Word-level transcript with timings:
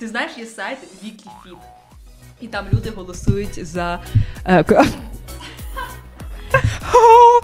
Ти 0.00 0.08
знаєш, 0.08 0.30
є 0.38 0.46
сайт 0.46 0.78
WikiFeet, 1.04 1.56
і 2.40 2.46
там 2.46 2.64
люди 2.72 2.90
голосують 2.96 3.66
за. 3.66 4.00
Е, 4.46 4.64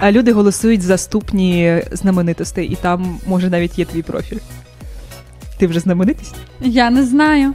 Люди 0.12 0.32
голосують 0.32 0.82
за 0.82 0.96
ступні 0.98 1.82
знаменитостей, 1.92 2.66
і 2.66 2.74
там 2.74 3.20
може 3.26 3.50
навіть 3.50 3.78
є 3.78 3.84
твій 3.84 4.02
профіль. 4.02 4.38
Ти 5.58 5.66
вже 5.66 5.80
знаменитість? 5.80 6.34
Я 6.60 6.90
не 6.90 7.04
знаю. 7.04 7.54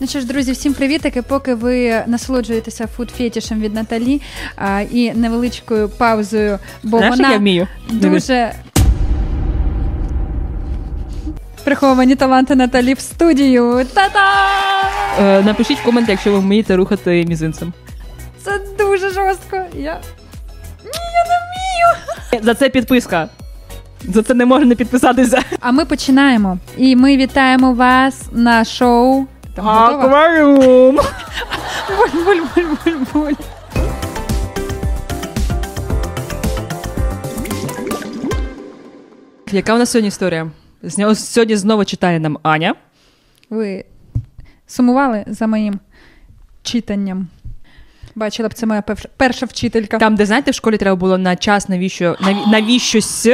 Ну 0.00 0.06
що 0.06 0.20
ж, 0.20 0.26
друзі, 0.26 0.52
всім 0.52 0.74
привітики. 0.74 1.22
Поки 1.22 1.54
ви 1.54 2.04
насолоджуєтеся 2.06 2.88
фут-фетішем 2.98 3.60
від 3.60 3.74
Наталі 3.74 4.22
а, 4.56 4.80
і 4.80 5.14
невеличкою 5.14 5.88
паузою, 5.88 6.58
бо 6.82 6.98
Знаєш, 6.98 7.16
вона 7.16 7.32
я 7.32 7.38
вмію. 7.38 7.68
дуже 7.90 8.52
приховані 11.66 12.14
таланти 12.14 12.54
Наталі 12.54 12.94
в 12.94 13.00
студію. 13.00 13.86
Та-та! 13.94 14.22
Е, 15.20 15.42
напишіть 15.42 15.78
в 15.78 15.84
коментах, 15.84 16.10
якщо 16.10 16.32
ви 16.32 16.38
вмієте 16.38 16.76
рухати 16.76 17.24
мізинцем. 17.28 17.72
Це 18.44 18.60
дуже 18.78 19.10
жорстко. 19.10 19.56
Я 19.74 20.00
Ні, 20.84 21.00
я 21.14 21.24
не 21.28 21.36
вмію. 21.42 22.44
За 22.44 22.54
це 22.54 22.68
підписка. 22.68 23.28
За 24.04 24.22
це 24.22 24.34
не 24.34 24.46
можна 24.46 24.66
не 24.66 24.74
підписатися. 24.74 25.42
А 25.60 25.72
ми 25.72 25.84
починаємо. 25.84 26.58
І 26.76 26.96
ми 26.96 27.16
вітаємо 27.16 27.72
вас 27.72 28.22
на 28.32 28.64
шоу. 28.64 29.26
Там? 29.54 29.68
Акваріум! 29.68 30.96
Буль-буль-буль-буль-буль. 31.98 33.34
Яка 39.52 39.74
у 39.74 39.78
нас 39.78 39.90
сьогодні 39.90 40.08
історія? 40.08 40.50
Сьогодні 41.14 41.56
знову 41.56 41.84
читає 41.84 42.20
нам 42.20 42.38
Аня. 42.42 42.74
Ви 43.50 43.84
сумували 44.66 45.24
за 45.26 45.46
моїм 45.46 45.80
читанням? 46.62 47.28
Бачила 48.14 48.48
б, 48.48 48.54
це 48.54 48.66
моя 48.66 48.82
перша, 49.16 49.46
вчителька. 49.46 49.98
Там, 49.98 50.14
де 50.14 50.26
знаєте, 50.26 50.50
в 50.50 50.54
школі 50.54 50.76
треба 50.76 50.96
було 50.96 51.18
на 51.18 51.36
час, 51.36 51.68
навіщо 51.68 52.16
наві- 52.20 52.50
навіщось, 52.50 53.28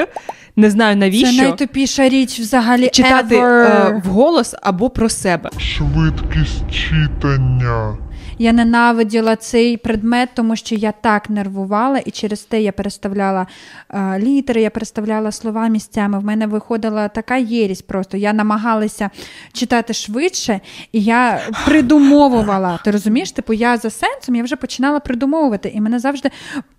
не 0.56 0.70
знаю 0.70 0.94
Це 0.94 0.98
навіщо, 1.00 1.42
найтупіша 1.42 2.08
річ 2.08 2.40
взагалі. 2.40 2.88
читати 2.88 3.36
ever. 3.36 3.90
е, 3.96 4.02
вголос 4.04 4.54
або 4.62 4.90
про 4.90 5.08
себе. 5.08 5.50
Швидкість 5.58 6.70
читання. 6.72 7.96
Я 8.38 8.52
ненавиділа 8.52 9.36
цей 9.36 9.76
предмет, 9.76 10.28
тому 10.34 10.56
що 10.56 10.74
я 10.74 10.92
так 10.92 11.30
нервувала, 11.30 11.98
і 11.98 12.10
через 12.10 12.40
те 12.40 12.62
я 12.62 12.72
переставляла 12.72 13.46
е, 13.90 14.18
літери, 14.18 14.62
я 14.62 14.70
переставляла 14.70 15.32
слова 15.32 15.68
місцями. 15.68 16.18
В 16.18 16.24
мене 16.24 16.46
виходила 16.46 17.08
така 17.08 17.36
єрість 17.36 17.86
просто. 17.86 18.16
Я 18.16 18.32
намагалася 18.32 19.10
читати 19.52 19.92
швидше, 19.92 20.60
і 20.92 21.02
я 21.02 21.40
придумовувала. 21.66 22.78
Ти 22.84 22.90
розумієш? 22.90 23.32
Типу, 23.32 23.52
я 23.52 23.76
за 23.76 23.90
сенсом 23.90 24.34
я 24.34 24.42
вже 24.42 24.56
починала 24.56 25.00
придумовувати, 25.00 25.72
і 25.74 25.80
мене 25.80 25.98
завжди 25.98 26.30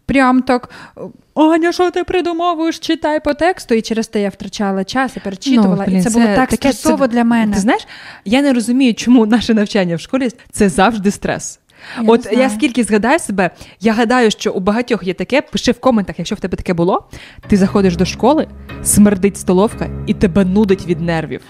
прям 0.05 0.41
так. 0.41 0.69
Аня, 1.35 1.71
що 1.71 1.91
ти 1.91 2.03
придумовуєш? 2.03 2.79
Читай 2.79 3.19
по 3.19 3.33
тексту, 3.33 3.75
і 3.75 3.81
через 3.81 4.07
те 4.07 4.21
я 4.21 4.29
втрачала 4.29 4.83
час 4.83 5.17
і 5.17 5.19
перечитувала. 5.19 5.75
Ну, 5.75 5.83
блін, 5.85 5.97
і 5.97 6.03
це, 6.03 6.09
було 6.09 6.25
так 6.25 6.49
таке- 6.49 6.73
стресово 6.73 7.07
для 7.07 7.23
мене. 7.23 7.53
Ти 7.53 7.59
знаєш, 7.59 7.87
я 8.25 8.41
не 8.41 8.53
розумію, 8.53 8.93
чому 8.93 9.25
наше 9.25 9.53
навчання 9.53 9.95
в 9.95 9.99
школі 9.99 10.29
це 10.51 10.69
завжди 10.69 11.11
стрес. 11.11 11.59
Я 12.01 12.03
От 12.07 12.27
я 12.31 12.49
скільки 12.49 12.83
згадаю 12.83 13.19
себе, 13.19 13.49
я 13.79 13.93
гадаю, 13.93 14.31
що 14.31 14.51
у 14.51 14.59
багатьох 14.59 15.03
є 15.03 15.13
таке. 15.13 15.41
Пиши 15.41 15.71
в 15.71 15.79
коментах, 15.79 16.19
якщо 16.19 16.35
в 16.35 16.39
тебе 16.39 16.57
таке 16.57 16.73
було. 16.73 17.09
Ти 17.47 17.57
заходиш 17.57 17.95
до 17.95 18.05
школи, 18.05 18.47
смердить 18.83 19.37
столовка, 19.37 19.89
і 20.07 20.13
тебе 20.13 20.45
нудить 20.45 20.85
від 20.85 21.01
нервів. 21.01 21.41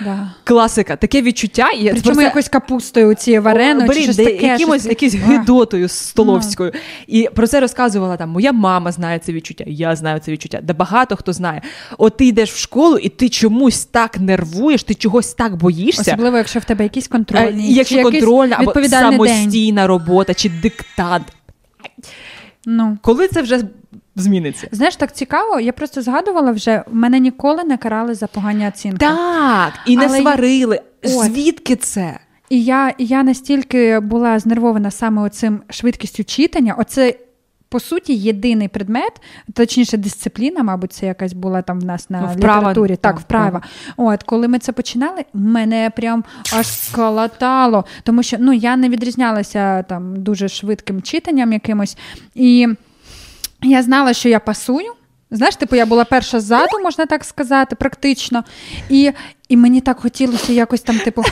Да. 0.00 0.30
Класика, 0.44 0.96
таке 0.96 1.22
відчуття. 1.22 1.70
І 1.70 1.78
Причому 1.84 2.02
просто- 2.02 2.22
якось 2.22 2.48
капустою 2.48 3.14
цією 3.14 3.42
вареною, 3.42 3.88
Блін, 3.88 3.96
чи 3.98 4.02
щось 4.02 4.16
таке. 4.16 4.46
якимось, 4.46 4.80
щось... 4.82 4.90
якісь 4.90 5.14
А. 5.14 5.18
гидотою 5.18 5.88
столовською. 5.88 6.72
І 7.06 7.28
про 7.34 7.46
це 7.46 7.60
розказувала 7.60 8.16
там. 8.16 8.30
Моя 8.30 8.52
мама 8.52 8.92
знає 8.92 9.18
це 9.18 9.32
відчуття, 9.32 9.64
я 9.66 9.96
знаю 9.96 10.20
це 10.20 10.32
відчуття. 10.32 10.60
Да 10.62 10.74
багато 10.74 11.16
хто 11.16 11.32
знає. 11.32 11.62
От 11.98 12.16
ти 12.16 12.26
йдеш 12.26 12.52
в 12.52 12.56
школу, 12.56 12.98
і 12.98 13.08
ти 13.08 13.28
чомусь 13.28 13.84
так 13.84 14.20
нервуєш, 14.20 14.82
ти 14.82 14.94
чогось 14.94 15.34
так 15.34 15.56
боїшся. 15.56 16.00
Особливо, 16.02 16.36
якщо 16.36 16.60
в 16.60 16.64
тебе 16.64 16.84
якісь 16.84 17.06
Е, 17.06 17.08
контрольні, 17.08 17.70
і 17.70 17.74
Якщо 17.74 17.96
чи 17.96 18.02
контрольна 18.02 18.56
або 18.58 18.70
відповідальний 18.70 19.18
день. 19.18 19.28
самостійна 19.36 19.86
робота, 19.86 20.34
чи 20.34 20.48
диктант. 20.48 21.26
Ну. 22.66 22.98
Коли 23.02 23.28
це 23.28 23.42
вже 23.42 23.60
зміниться? 24.16 24.68
Знаєш, 24.72 24.96
так 24.96 25.12
цікаво, 25.14 25.60
я 25.60 25.72
просто 25.72 26.02
згадувала 26.02 26.50
вже, 26.52 26.82
мене 26.90 27.18
ніколи 27.18 27.64
не 27.64 27.76
карали 27.76 28.14
за 28.14 28.26
погані 28.26 28.68
оцінки. 28.68 28.98
Так, 28.98 29.72
і 29.86 29.96
не 29.96 30.06
Але- 30.06 30.20
сварили. 30.20 30.80
От. 31.04 31.10
Звідки 31.10 31.76
це? 31.76 32.18
І 32.48 32.64
я, 32.64 32.94
я 32.98 33.22
настільки 33.22 34.00
була 34.00 34.38
знервована 34.38 34.90
саме 34.90 35.22
оцим 35.22 35.60
швидкістю 35.70 36.24
читання. 36.24 36.74
Оце, 36.78 37.14
по 37.68 37.80
суті, 37.80 38.14
єдиний 38.14 38.68
предмет, 38.68 39.12
точніше, 39.54 39.96
дисципліна, 39.96 40.62
мабуть, 40.62 40.92
це 40.92 41.06
якась 41.06 41.32
була 41.32 41.62
там 41.62 41.80
в 41.80 41.84
нас 41.84 42.10
на 42.10 42.20
Ну, 42.20 42.28
вправа, 42.36 42.58
літературі. 42.60 42.96
Так, 42.96 43.20
вправа. 43.20 43.62
От, 43.96 44.22
коли 44.22 44.48
ми 44.48 44.58
це 44.58 44.72
починали, 44.72 45.24
мене 45.34 45.90
прям 45.96 46.24
аж 46.58 46.66
сколотало, 46.66 47.84
тому 48.02 48.22
що 48.22 48.36
ну, 48.40 48.52
я 48.52 48.76
не 48.76 48.88
відрізнялася 48.88 49.82
там 49.82 50.22
дуже 50.22 50.48
швидким 50.48 51.02
читанням 51.02 51.52
якимось. 51.52 51.96
І 52.34 52.68
я 53.64 53.82
знала, 53.82 54.12
що 54.12 54.28
я 54.28 54.40
пасую. 54.40 54.92
Знаєш, 55.30 55.56
типу, 55.56 55.76
я 55.76 55.86
була 55.86 56.04
перша 56.04 56.40
ззаду, 56.40 56.78
можна 56.82 57.06
так 57.06 57.24
сказати, 57.24 57.76
практично. 57.76 58.44
І, 58.88 59.12
і 59.48 59.56
мені 59.56 59.80
так 59.80 60.00
хотілося 60.00 60.52
якось 60.52 60.80
там, 60.80 60.98
типу, 60.98 61.22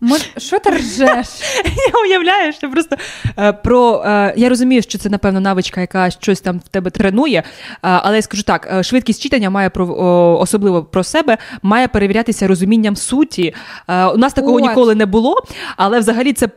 мож, 0.00 0.30
що 0.36 0.58
ти 0.58 0.70
ржеш? 0.70 1.26
Я 1.64 2.00
уявляю, 2.04 2.52
що 2.52 2.70
просто 2.70 2.96
е, 3.38 3.52
про 3.52 4.02
е, 4.06 4.34
я 4.36 4.48
розумію, 4.48 4.82
що 4.82 4.98
це 4.98 5.08
напевно 5.08 5.40
навичка, 5.40 5.80
яка 5.80 6.10
щось 6.10 6.40
там 6.40 6.58
в 6.58 6.68
тебе 6.68 6.90
тренує. 6.90 7.38
Е, 7.38 7.44
але 7.80 8.16
я 8.16 8.22
скажу 8.22 8.42
так: 8.42 8.68
е, 8.72 8.82
швидкість 8.82 9.22
читання 9.22 9.50
має 9.50 9.70
про 9.70 9.86
о, 9.86 10.38
особливо 10.40 10.84
про 10.84 11.04
себе, 11.04 11.38
має 11.62 11.88
перевірятися 11.88 12.48
розумінням 12.48 12.96
суті. 12.96 13.54
Е, 13.88 14.06
у 14.06 14.16
нас 14.16 14.32
такого 14.32 14.56
От. 14.56 14.62
ніколи 14.62 14.94
не 14.94 15.06
було, 15.06 15.42
але 15.76 15.98
взагалі 15.98 16.32
це. 16.32 16.48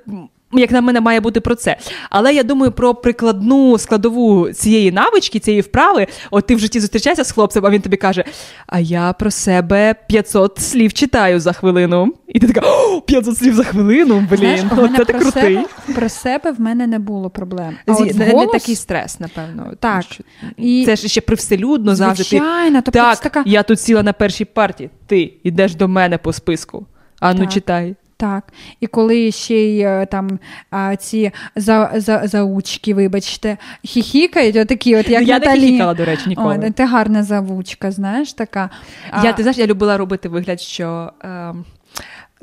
Як 0.53 0.72
на 0.72 0.81
мене, 0.81 1.01
має 1.01 1.19
бути 1.19 1.39
про 1.39 1.56
це. 1.56 1.78
Але 2.09 2.34
я 2.34 2.44
думаю 2.44 2.72
про 2.72 2.95
прикладну 2.95 3.78
складову 3.78 4.50
цієї 4.53 4.91
навички, 4.91 5.39
цієї 5.39 5.62
вправи. 5.62 6.07
От 6.31 6.47
ти 6.47 6.56
в 6.56 6.59
житті 6.59 6.79
зустрічаєшся 6.79 7.23
з 7.23 7.31
хлопцем, 7.31 7.66
а 7.66 7.69
він 7.69 7.81
тобі 7.81 7.97
каже: 7.97 8.23
А 8.67 8.79
я 8.79 9.13
про 9.13 9.31
себе 9.31 9.95
500 10.07 10.59
слів 10.59 10.94
читаю 10.94 11.39
за 11.39 11.53
хвилину. 11.53 12.13
І 12.28 12.39
ти 12.39 12.47
така, 12.47 12.62
«О, 12.67 13.01
500 13.01 13.38
слів 13.38 13.56
за 13.56 13.63
хвилину. 13.63 14.28
Блін, 14.29 14.39
Знаєш, 14.39 14.62
у 14.78 14.81
от 14.81 14.95
це 14.95 15.06
про 15.06 15.19
крутий. 15.19 15.31
себе, 15.56 15.66
про 15.95 16.09
себе 16.09 16.51
в 16.51 16.62
мене 16.62 16.88
не 16.88 17.00
було 17.00 17.29
проблем. 17.29 17.78
А 17.88 17.94
Зі- 17.94 18.03
от 18.03 18.16
не, 18.16 18.33
не 18.33 18.47
такий 18.47 18.75
стрес, 18.75 19.19
напевно. 19.19 19.73
Так. 19.79 20.03
що 20.03 20.23
І- 20.57 20.83
Це 20.85 20.95
ж 20.95 21.07
ще 21.07 21.22
привселюдно 21.22 21.95
завжди. 21.95 22.23
Звичайно, 22.23 22.81
тобто 22.85 23.00
так, 23.00 23.19
така- 23.19 23.44
я 23.45 23.63
тут 23.63 23.79
сіла 23.79 24.03
на 24.03 24.13
першій 24.13 24.45
партії, 24.45 24.89
ти 25.07 25.33
йдеш 25.44 25.75
до 25.75 25.88
мене 25.88 26.18
по 26.18 26.33
списку. 26.33 26.85
А 27.19 27.33
ну 27.33 27.47
читай. 27.47 27.95
Так, 28.21 28.43
і 28.79 28.87
коли 28.87 29.31
ще 29.31 29.55
й 29.55 29.81
е, 29.81 30.05
там 30.05 30.39
а, 30.71 30.95
ці 30.95 31.31
за, 31.55 31.91
за, 31.95 32.21
заучки, 32.27 32.93
вибачте, 32.93 33.57
хіхікають, 33.83 34.55
отакі, 34.55 34.95
от 34.95 35.09
як 35.09 35.27
я 35.27 35.39
Наталі. 35.39 35.59
не 35.59 35.67
хіхікала, 35.67 35.93
до 35.93 36.05
речі, 36.05 36.23
ніколи. 36.27 36.65
О, 36.67 36.71
ти 36.71 36.85
гарна 36.85 37.23
завучка, 37.23 37.91
знаєш, 37.91 38.33
така. 38.33 38.69
А, 39.11 39.25
Я, 39.25 39.33
ти 39.33 39.43
знаєш, 39.43 39.57
я 39.57 39.67
любила 39.67 39.97
робити 39.97 40.29
вигляд, 40.29 40.61
що. 40.61 41.11
ем, 41.21 41.65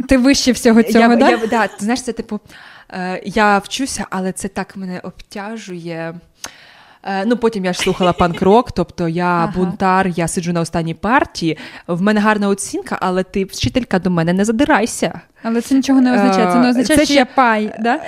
ти 0.08 0.18
вище 0.18 0.52
всього 0.52 0.82
цього, 0.82 1.12
я, 1.12 1.16
да? 1.16 1.30
я, 1.30 1.46
да, 1.46 1.66
ти 1.66 1.84
знаєш, 1.84 2.02
це 2.02 2.12
типу, 2.12 2.40
е, 2.90 3.22
я 3.24 3.58
вчуся, 3.58 4.06
але 4.10 4.32
це 4.32 4.48
так 4.48 4.76
мене 4.76 5.00
обтяжує. 5.02 6.14
Е, 7.04 7.25
Ну, 7.26 7.36
потім 7.36 7.64
я 7.64 7.72
ж 7.72 7.78
слухала 7.78 8.12
панк-рок, 8.12 8.72
тобто 8.72 9.09
я 9.09 9.25
Ага. 9.26 9.53
бунтар, 9.56 10.09
я 10.09 10.28
сиджу 10.28 10.53
на 10.53 10.60
останній 10.60 10.94
партії. 10.94 11.59
В 11.86 12.03
мене 12.03 12.20
гарна 12.20 12.48
оцінка, 12.48 12.98
але 13.00 13.22
ти, 13.22 13.44
вчителька, 13.44 13.98
до 13.98 14.10
мене 14.10 14.32
не 14.32 14.44
задирайся. 14.44 15.20
Але 15.42 15.60
це 15.60 15.75
нічого 15.75 16.00
не 16.00 16.14
означає. 16.14 16.52
Це 16.52 16.58
не 16.58 16.67
Е, 16.67 16.70
означає, 16.70 16.96
це 16.99 17.05
що 17.05 17.05
ще- 17.05 17.14
я 17.14 17.25
пай, 17.25 17.75
да? 17.81 18.00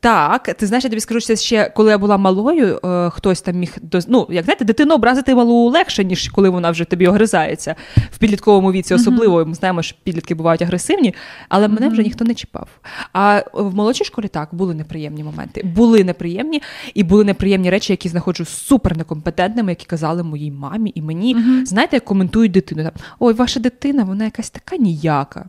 Так, 0.00 0.54
ти 0.54 0.66
знаєш, 0.66 0.84
я 0.84 0.90
тобі 0.90 1.00
скажу, 1.00 1.20
що 1.20 1.36
ще 1.36 1.72
коли 1.76 1.90
я 1.90 1.98
була 1.98 2.16
малою, 2.16 2.80
е, 2.84 3.10
хтось 3.10 3.40
там 3.40 3.56
міг 3.56 3.76
ну, 4.08 4.26
як 4.30 4.44
знаєте, 4.44 4.64
дитину 4.64 4.94
образити 4.94 5.34
малу 5.34 5.68
легше, 5.68 6.04
ніж 6.04 6.28
коли 6.28 6.48
вона 6.48 6.70
вже 6.70 6.84
тобі 6.84 7.06
огризається. 7.06 7.74
В 8.10 8.18
підлітковому 8.18 8.72
віці 8.72 8.94
особливо 8.94 9.46
ми 9.46 9.54
знаємо, 9.54 9.82
що 9.82 9.96
підлітки 10.04 10.34
бувають 10.34 10.62
агресивні, 10.62 11.14
але 11.48 11.68
мене 11.68 11.88
вже 11.88 12.02
ніхто 12.02 12.24
не 12.24 12.34
чіпав. 12.34 12.68
А 13.12 13.42
в 13.52 13.74
молодшій 13.74 14.04
школі 14.04 14.28
так 14.28 14.48
були 14.52 14.74
неприємні 14.74 15.24
моменти. 15.24 15.62
Були 15.62 16.04
неприємні, 16.04 16.62
і 16.94 17.02
були 17.02 17.24
неприємні 17.24 17.70
речі, 17.70 17.92
які 17.92 18.08
знаходжу 18.08 18.44
супер 18.44 18.96
некомпетентними, 18.96 19.72
які 19.72 19.86
казали 19.86 20.22
моїй 20.22 20.50
мамі 20.50 20.92
і 20.94 21.02
мені. 21.02 21.36
Знаєте, 21.64 21.96
як 21.96 22.04
коментують 22.04 22.52
дитину 22.52 22.82
там: 22.82 22.92
ой, 23.18 23.34
ваша 23.34 23.60
дитина, 23.60 24.04
вона 24.04 24.24
якась 24.24 24.50
така 24.50 24.76
ніяка. 24.76 25.46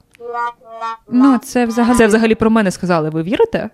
Ну, 1.11 1.37
це 1.37 1.65
взагалі. 1.65 1.97
Це 1.97 2.07
взагалі 2.07 2.35
про 2.35 2.49
мене 2.49 2.71
сказали. 2.71 3.09
Ви 3.09 3.23
вірите? 3.23 3.69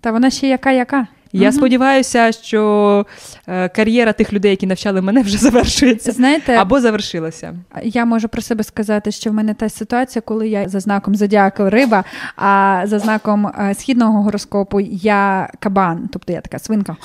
Та 0.00 0.10
вона 0.10 0.30
ще 0.30 0.48
яка-яка. 0.48 1.06
Я 1.32 1.52
сподіваюся, 1.52 2.32
що 2.32 3.06
е, 3.48 3.68
кар'єра 3.68 4.12
тих 4.12 4.32
людей, 4.32 4.50
які 4.50 4.66
навчали 4.66 5.02
мене, 5.02 5.22
вже 5.22 5.38
завершується 5.38 6.12
Знаєте, 6.12 6.56
або 6.56 6.80
завершилася. 6.80 7.54
Я 7.82 8.04
можу 8.04 8.28
про 8.28 8.42
себе 8.42 8.64
сказати, 8.64 9.10
що 9.10 9.30
в 9.30 9.32
мене 9.32 9.54
та 9.54 9.68
ситуація, 9.68 10.22
коли 10.22 10.48
я 10.48 10.68
за 10.68 10.80
знаком 10.80 11.14
зодіаку 11.14 11.70
риба, 11.70 12.04
а 12.36 12.82
за 12.84 12.98
знаком 12.98 13.46
е, 13.46 13.74
східного 13.74 14.22
гороскопу 14.22 14.80
я 14.90 15.50
кабан, 15.60 16.08
тобто 16.12 16.32
я 16.32 16.40
така 16.40 16.58
свинка. 16.58 16.96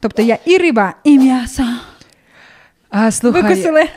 Тобто 0.00 0.22
я 0.22 0.38
і 0.44 0.58
риба, 0.58 0.94
і 1.04 1.18
м'ясо. 1.18 1.64
А, 2.90 3.10
слухай, 3.10 3.42
Викосили. 3.42 3.88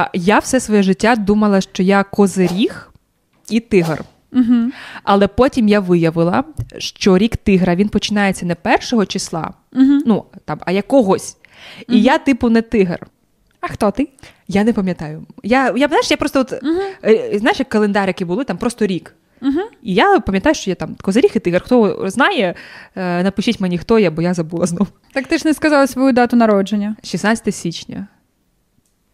а, 0.00 0.08
я 0.12 0.38
все 0.38 0.60
своє 0.60 0.82
життя 0.82 1.16
думала, 1.16 1.60
що 1.60 1.82
я 1.82 2.04
козиріг 2.04 2.90
і 3.50 3.60
тигр. 3.60 4.04
Угу. 4.32 4.70
Але 5.02 5.28
потім 5.28 5.68
я 5.68 5.80
виявила, 5.80 6.44
що 6.78 7.18
рік 7.18 7.36
тигра 7.36 7.74
він 7.74 7.88
починається 7.88 8.46
не 8.46 8.54
першого 8.54 9.06
числа, 9.06 9.54
Угу. 9.72 9.98
ну 10.06 10.24
там, 10.44 10.58
а 10.66 10.72
якогось. 10.72 11.36
І 11.88 12.02
я, 12.02 12.18
типу, 12.18 12.48
не 12.48 12.62
тигр. 12.62 13.06
А 13.60 13.68
хто 13.68 13.90
ти? 13.90 14.08
Я 14.48 14.64
не 14.64 14.72
пам'ятаю. 14.72 15.26
Я, 15.42 15.72
я 15.76 15.88
знаєш, 15.88 16.10
я 16.10 16.16
просто 16.16 16.40
от, 16.40 16.52
е, 17.04 17.38
знаєш, 17.38 17.58
як 17.58 17.68
календар, 17.68 18.08
які 18.08 18.24
були, 18.24 18.44
там 18.44 18.56
просто 18.56 18.86
рік. 18.86 19.14
Угу. 19.42 19.60
І 19.82 19.94
я 19.94 20.20
пам'ятаю, 20.20 20.54
що 20.54 20.70
я 20.70 20.74
там 20.74 20.96
козиріг 21.02 21.30
і 21.34 21.38
тигр. 21.38 21.62
Хто 21.64 22.04
знає, 22.10 22.54
е, 22.96 23.22
напишіть 23.22 23.60
мені, 23.60 23.78
хто 23.78 23.98
я, 23.98 24.10
бо 24.10 24.22
я 24.22 24.34
забула 24.34 24.66
знову. 24.66 24.86
Так 25.12 25.26
ти 25.26 25.38
ж 25.38 25.48
не 25.48 25.54
сказала 25.54 25.86
свою 25.86 26.12
дату 26.12 26.36
народження. 26.36 26.96
16 27.02 27.54
січня. 27.54 28.06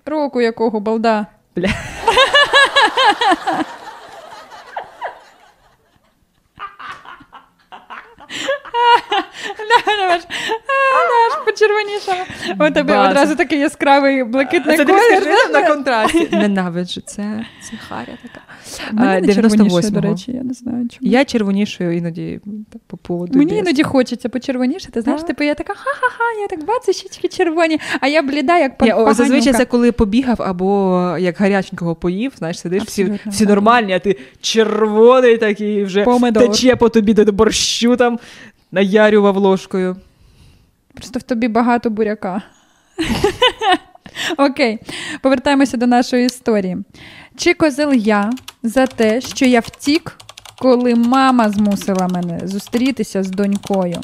Року 0.07 0.41
якого, 0.41 0.81
балда. 0.81 1.27
Бля. 1.57 1.69
Аж 11.27 11.45
почервонішала. 11.45 12.27
У 12.71 12.71
тебе 12.71 12.83
База. 12.83 13.11
одразу 13.11 13.37
такий 13.37 13.59
яскравий 13.59 14.25
блакитний 14.25 14.77
Це 14.77 14.85
колір. 14.85 15.01
скажи 15.23 15.53
на 15.53 15.63
контрасті. 15.69 16.29
Ненавиджу 16.33 17.01
це. 17.01 17.45
Це 17.63 17.77
харя 17.89 18.19
така. 18.23 18.41
Мене 18.93 19.21
до 19.91 20.01
речі, 20.01 20.33
я 20.33 20.43
не 20.43 20.55
знаю 20.55 20.89
чому. 20.89 21.11
Я 21.11 21.25
червонішою 21.25 21.97
іноді 21.97 22.41
так, 22.73 22.83
по 22.87 22.97
поводу. 22.97 23.39
Мені 23.39 23.57
іноді 23.57 23.83
хочеться 23.83 24.29
почервонішити. 24.29 25.01
Знаєш, 25.01 25.23
типу 25.23 25.45
я 25.45 25.55
така 25.55 25.75
ха-ха-ха, 25.75 26.41
я 26.41 26.47
так 26.47 26.67
бачу 26.67 26.93
щічки 26.93 27.29
червоні, 27.29 27.81
а 28.01 28.07
я 28.07 28.23
бліда, 28.23 28.59
як 28.59 28.73
о, 28.97 29.15
зазвичай 29.15 29.53
це 29.53 29.65
коли 29.65 29.93
побігав 29.93 30.43
або 30.43 31.17
як 31.21 31.37
гаряченького 31.37 31.95
поїв, 31.95 32.33
знаєш, 32.39 32.61
сидиш, 32.61 32.83
всі, 32.83 33.19
всі 33.27 33.47
нормальні, 33.47 33.93
а 33.93 33.99
ти 33.99 34.19
червоний 34.41 35.39
такий 35.39 35.85
вже 35.85 36.05
Помидор. 36.05 36.49
тече 36.49 36.77
по 36.77 36.89
тобі 36.89 37.15
до 37.15 37.33
борщу 37.33 37.97
там, 37.97 38.19
наярював 38.73 39.37
ложкою. 39.37 39.97
Просто 40.95 41.19
в 41.19 41.23
тобі 41.23 41.49
багато 41.49 41.91
буряка. 41.91 42.43
Окей, 44.39 44.79
повертаємося 45.23 45.77
до 45.77 45.87
нашої 45.87 46.27
історії. 46.27 46.77
Чи 47.37 47.55
козел 47.55 47.93
я 47.93 48.33
за 48.63 48.87
те, 48.87 49.21
що 49.21 49.45
я 49.47 49.61
втік, 49.61 50.17
коли 50.59 50.95
мама 50.95 51.51
змусила 51.51 52.09
мене 52.09 52.41
зустрітися 52.45 53.23
з 53.23 53.31
донькою? 53.31 54.01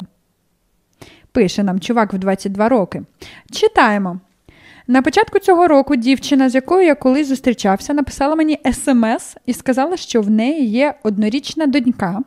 Пише 1.31 1.63
нам 1.63 1.79
чувак 1.79 2.13
в 2.13 2.17
22 2.17 2.69
роки. 2.69 3.01
Читаємо. 3.51 4.19
На 4.91 5.01
початку 5.01 5.39
цього 5.39 5.67
року 5.67 5.95
дівчина, 5.95 6.49
з 6.49 6.55
якою 6.55 6.85
я 6.85 6.95
колись 6.95 7.27
зустрічався, 7.27 7.93
написала 7.93 8.35
мені 8.35 8.59
смс 8.73 9.35
і 9.45 9.53
сказала, 9.53 9.97
що 9.97 10.21
в 10.21 10.29
неї 10.29 10.65
є 10.65 10.93
однорічна 11.03 11.67
донька, 11.67 12.19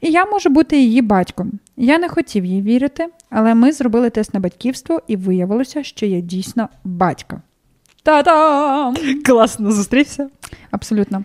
і 0.00 0.10
я 0.10 0.26
можу 0.26 0.50
бути 0.50 0.78
її 0.78 1.02
батьком. 1.02 1.52
Я 1.76 1.98
не 1.98 2.08
хотів 2.08 2.44
їй 2.44 2.62
вірити, 2.62 3.06
але 3.30 3.54
ми 3.54 3.72
зробили 3.72 4.10
тест 4.10 4.34
на 4.34 4.40
батьківство 4.40 5.02
і 5.06 5.16
виявилося, 5.16 5.82
що 5.82 6.06
я 6.06 6.20
дійсно 6.20 6.68
батько. 6.84 7.40
Та-дам! 8.02 8.94
Класно 9.26 9.72
зустрівся. 9.72 10.28
Абсолютно. 10.70 11.24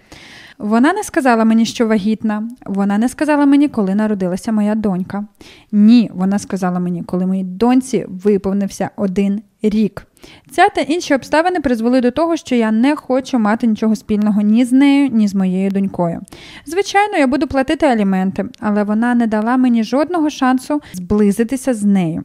Вона 0.57 0.93
не 0.93 1.03
сказала 1.03 1.45
мені, 1.45 1.65
що 1.65 1.87
вагітна. 1.87 2.49
Вона 2.65 2.97
не 2.97 3.09
сказала 3.09 3.45
мені, 3.45 3.67
коли 3.67 3.95
народилася 3.95 4.51
моя 4.51 4.75
донька. 4.75 5.25
Ні, 5.71 6.11
вона 6.13 6.39
сказала 6.39 6.79
мені, 6.79 7.03
коли 7.03 7.25
моїй 7.25 7.43
доньці 7.43 8.05
виповнився 8.07 8.89
один 8.95 9.41
рік. 9.61 10.05
Ця 10.51 10.69
та 10.69 10.81
інші 10.81 11.15
обставини 11.15 11.59
призвели 11.59 12.01
до 12.01 12.11
того, 12.11 12.37
що 12.37 12.55
я 12.55 12.71
не 12.71 12.95
хочу 12.95 13.39
мати 13.39 13.67
нічого 13.67 13.95
спільного 13.95 14.41
ні 14.41 14.65
з 14.65 14.71
нею, 14.71 15.09
ні 15.09 15.27
з 15.27 15.35
моєю 15.35 15.71
донькою. 15.71 16.21
Звичайно, 16.65 17.17
я 17.17 17.27
буду 17.27 17.47
платити 17.47 17.85
аліменти, 17.85 18.45
але 18.59 18.83
вона 18.83 19.15
не 19.15 19.27
дала 19.27 19.57
мені 19.57 19.83
жодного 19.83 20.29
шансу 20.29 20.81
зблизитися 20.93 21.73
з 21.73 21.83
нею. 21.83 22.23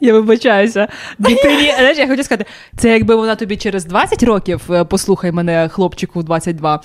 Я 0.00 0.12
вибачаюся. 0.12 0.88
Дитині, 1.18 1.72
знаєш, 1.78 1.98
я 1.98 2.08
хочу 2.08 2.24
сказати, 2.24 2.46
це 2.76 2.88
якби 2.88 3.14
вона 3.14 3.34
тобі 3.34 3.56
через 3.56 3.84
20 3.84 4.22
років, 4.22 4.60
е, 4.70 4.84
послухай 4.84 5.32
мене, 5.32 5.68
хлопчику 5.68 6.22
22, 6.22 6.80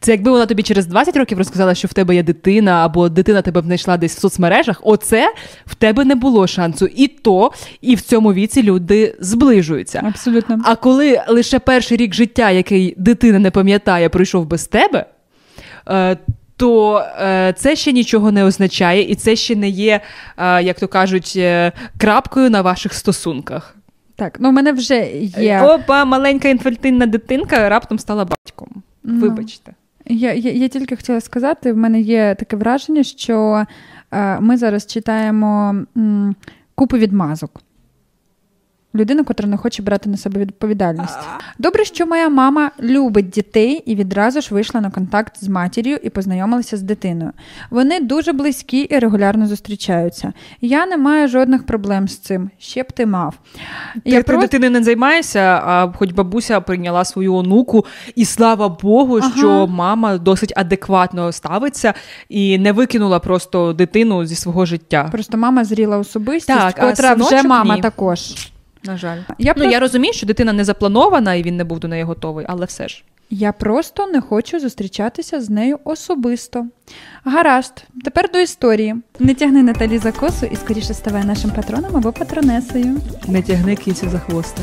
це 0.00 0.12
якби 0.12 0.30
вона 0.30 0.46
тобі 0.46 0.62
через 0.62 0.86
20 0.86 1.16
років 1.16 1.38
розказала, 1.38 1.74
що 1.74 1.88
в 1.88 1.92
тебе 1.92 2.14
є 2.14 2.22
дитина, 2.22 2.84
або 2.84 3.08
дитина 3.08 3.42
тебе 3.42 3.60
знайшла 3.60 3.96
десь 3.96 4.16
в 4.16 4.20
соцмережах, 4.20 4.80
оце 4.82 5.34
в 5.66 5.74
тебе 5.74 6.04
не 6.04 6.14
було 6.14 6.46
шансу. 6.46 6.86
І 6.86 7.08
то, 7.08 7.52
і 7.80 7.94
в 7.94 8.00
цьому 8.00 8.32
віці 8.32 8.62
люди 8.62 9.16
зближуються. 9.20 10.02
Абсолютно. 10.06 10.58
А 10.64 10.76
коли 10.76 11.22
лише 11.28 11.58
перший 11.58 11.96
рік 11.96 12.14
життя, 12.14 12.50
який 12.50 12.94
дитина 12.96 13.38
не 13.38 13.50
пам'ятає, 13.50 14.08
пройшов 14.08 14.46
без 14.46 14.66
тебе, 14.66 15.06
е, 15.88 16.16
то 16.60 17.04
е, 17.20 17.52
це 17.56 17.76
ще 17.76 17.92
нічого 17.92 18.32
не 18.32 18.44
означає, 18.44 19.02
і 19.10 19.14
це 19.14 19.36
ще 19.36 19.56
не 19.56 19.68
є, 19.68 20.00
е, 20.36 20.62
як 20.62 20.80
то 20.80 20.88
кажуть, 20.88 21.32
е, 21.36 21.72
крапкою 21.98 22.50
на 22.50 22.62
ваших 22.62 22.94
стосунках. 22.94 23.76
Так, 24.16 24.36
ну 24.40 24.50
в 24.50 24.52
мене 24.52 24.72
вже 24.72 25.10
є. 25.38 25.60
Опа, 25.60 26.04
маленька 26.04 26.48
інфантильна 26.48 27.06
дитинка 27.06 27.68
раптом 27.68 27.98
стала 27.98 28.24
батьком. 28.24 28.68
Ну. 29.04 29.20
Вибачте. 29.20 29.74
Я, 30.06 30.32
я, 30.32 30.50
я 30.50 30.68
тільки 30.68 30.96
хотіла 30.96 31.20
сказати, 31.20 31.72
в 31.72 31.76
мене 31.76 32.00
є 32.00 32.36
таке 32.38 32.56
враження, 32.56 33.02
що 33.02 33.64
ми 34.40 34.56
зараз 34.56 34.86
читаємо 34.86 35.74
м, 35.96 36.36
купу 36.74 36.96
відмазок. 36.96 37.62
Людина, 38.94 39.24
котра 39.24 39.48
не 39.48 39.56
хоче 39.56 39.82
брати 39.82 40.10
на 40.10 40.16
себе 40.16 40.40
відповідальність. 40.40 41.18
Добре, 41.58 41.84
що 41.84 42.06
моя 42.06 42.28
мама 42.28 42.70
любить 42.82 43.28
дітей 43.30 43.82
і 43.86 43.94
відразу 43.94 44.40
ж 44.40 44.54
вийшла 44.54 44.80
на 44.80 44.90
контакт 44.90 45.36
з 45.44 45.48
матір'ю 45.48 45.98
і 46.02 46.10
познайомилася 46.10 46.76
з 46.76 46.82
дитиною. 46.82 47.30
Вони 47.70 48.00
дуже 48.00 48.32
близькі 48.32 48.78
і 48.78 48.98
регулярно 48.98 49.46
зустрічаються. 49.46 50.32
Я 50.60 50.86
не 50.86 50.96
маю 50.96 51.28
жодних 51.28 51.66
проблем 51.66 52.08
з 52.08 52.16
цим. 52.18 52.50
Ще 52.58 52.82
б 52.82 52.92
ти 52.92 53.06
мав. 53.06 53.34
Ти, 53.94 54.00
ти 54.10 54.22
просто- 54.22 54.40
дитини 54.40 54.70
не 54.70 54.82
займаєшся, 54.84 55.40
а 55.64 55.92
хоч 55.96 56.12
бабуся 56.12 56.60
прийняла 56.60 57.04
свою 57.04 57.34
онуку, 57.34 57.84
і 58.14 58.24
слава 58.24 58.68
Богу, 58.68 59.16
Ага. 59.18 59.32
що 59.36 59.66
мама 59.66 60.18
досить 60.18 60.52
адекватно 60.56 61.32
ставиться 61.32 61.94
і 62.28 62.58
не 62.58 62.72
викинула 62.72 63.18
просто 63.18 63.72
дитину 63.72 64.24
зі 64.26 64.34
свого 64.34 64.66
життя. 64.66 65.08
Просто 65.12 65.36
мама 65.38 65.64
зріла 65.64 65.98
особистість, 65.98 66.58
Так, 66.58 66.74
а 66.78 66.88
котра 66.90 67.14
вже 67.14 67.42
мама 67.42 67.74
ні. 67.76 67.82
також. 67.82 68.20
На 68.84 68.96
жаль. 68.96 69.18
Я 69.38 69.50
Ну, 69.50 69.54
просто- 69.54 69.70
я 69.72 69.80
розумію, 69.80 70.12
що 70.14 70.26
дитина 70.26 70.52
не 70.52 70.64
запланована 70.64 71.34
і 71.34 71.42
він 71.42 71.56
не 71.56 71.64
був 71.64 71.80
до 71.80 71.88
неї 71.88 72.02
готовий, 72.02 72.46
але 72.48 72.66
все 72.66 72.88
ж. 72.88 73.04
Я 73.32 73.52
просто 73.52 74.06
не 74.06 74.20
хочу 74.20 74.60
зустрічатися 74.60 75.40
з 75.40 75.50
нею 75.50 75.78
особисто. 75.84 76.66
Гаразд, 77.24 77.84
тепер 78.04 78.30
до 78.32 78.38
історії. 78.38 78.94
Не 79.18 79.34
тягни 79.34 79.62
Наталі 79.62 79.98
за 79.98 80.12
косу 80.12 80.46
і 80.46 80.56
скоріше 80.56 80.94
ставай 80.94 81.24
нашим 81.24 81.50
патроном 81.50 81.96
або 81.96 82.12
патронесою. 82.12 82.96
Не 83.28 83.42
тягни 83.42 83.76
кінцю 83.76 84.08
за 84.10 84.18
хвоста. 84.18 84.62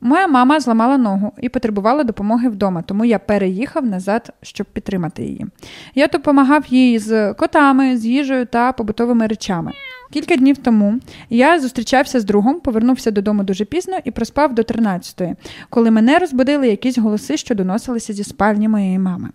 Моя 0.00 0.26
мама 0.26 0.60
зламала 0.60 0.96
ногу 0.98 1.32
і 1.40 1.48
потребувала 1.48 2.04
допомоги 2.04 2.48
вдома, 2.48 2.82
тому 2.82 3.04
я 3.04 3.18
переїхав 3.18 3.86
назад, 3.86 4.32
щоб 4.42 4.66
підтримати 4.66 5.22
її. 5.22 5.46
Я 5.94 6.06
допомагав 6.06 6.66
їй 6.68 6.98
з 6.98 7.34
котами, 7.34 7.96
з 7.96 8.06
їжею 8.06 8.46
та 8.46 8.72
побутовими 8.72 9.26
речами. 9.26 9.72
Кілька 10.12 10.36
днів 10.36 10.58
тому 10.58 11.00
я 11.30 11.60
зустрічався 11.60 12.20
з 12.20 12.24
другом, 12.24 12.60
повернувся 12.60 13.10
додому 13.10 13.44
дуже 13.44 13.64
пізно 13.64 13.98
і 14.04 14.10
проспав 14.10 14.54
до 14.54 14.62
13-ї, 14.62 15.36
коли 15.70 15.90
мене 15.90 16.18
розбудили 16.18 16.68
якісь 16.68 16.98
голоси, 16.98 17.36
що 17.36 17.54
доносилися 17.54 18.12
зі 18.12 18.24
спальні 18.24 18.68
моєї 18.68 18.98
мами. 18.98 19.28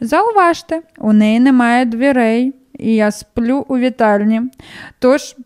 Зауважте, 0.00 0.82
у 0.98 1.12
неї 1.12 1.40
немає 1.40 1.84
дверей, 1.84 2.54
і 2.78 2.94
я 2.94 3.10
сплю 3.10 3.64
у 3.68 3.78
вітальні, 3.78 4.42
тож 4.98 5.36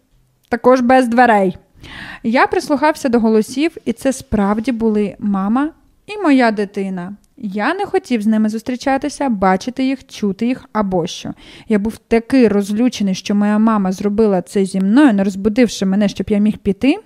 також 0.49 0.81
без 0.81 1.09
дверей. 1.09 1.57
Я 2.23 2.47
прислухався 2.47 3.09
до 3.09 3.21
голосів, 3.21 3.77
і 3.85 3.93
це 3.93 4.13
справді 4.13 4.73
були 4.73 5.17
мама 5.19 5.71
і 6.07 6.23
моя 6.23 6.51
дитина. 6.51 7.17
Я 7.45 7.75
не 7.75 7.87
хотів 7.87 8.23
з 8.23 8.27
ними 8.27 8.49
зустрічатися, 8.49 9.29
бачити 9.29 9.85
їх, 9.85 10.07
чути 10.07 10.47
їх 10.47 10.65
або 10.73 11.07
що. 11.07 11.31
Я 11.69 11.79
був 11.79 11.99
такий 11.99 12.49
розлючений, 12.49 13.15
що 13.15 13.35
моя 13.35 13.59
мама 13.59 13.93
зробила 13.93 14.43
це 14.43 14.65
зі 14.65 14.81
мною, 14.81 15.13
не 15.13 15.25
розбудивши 15.25 15.87
мене, 15.87 16.09
щоб 16.09 16.31
я 16.31 16.39
міг 16.39 16.59
піти. 16.59 16.97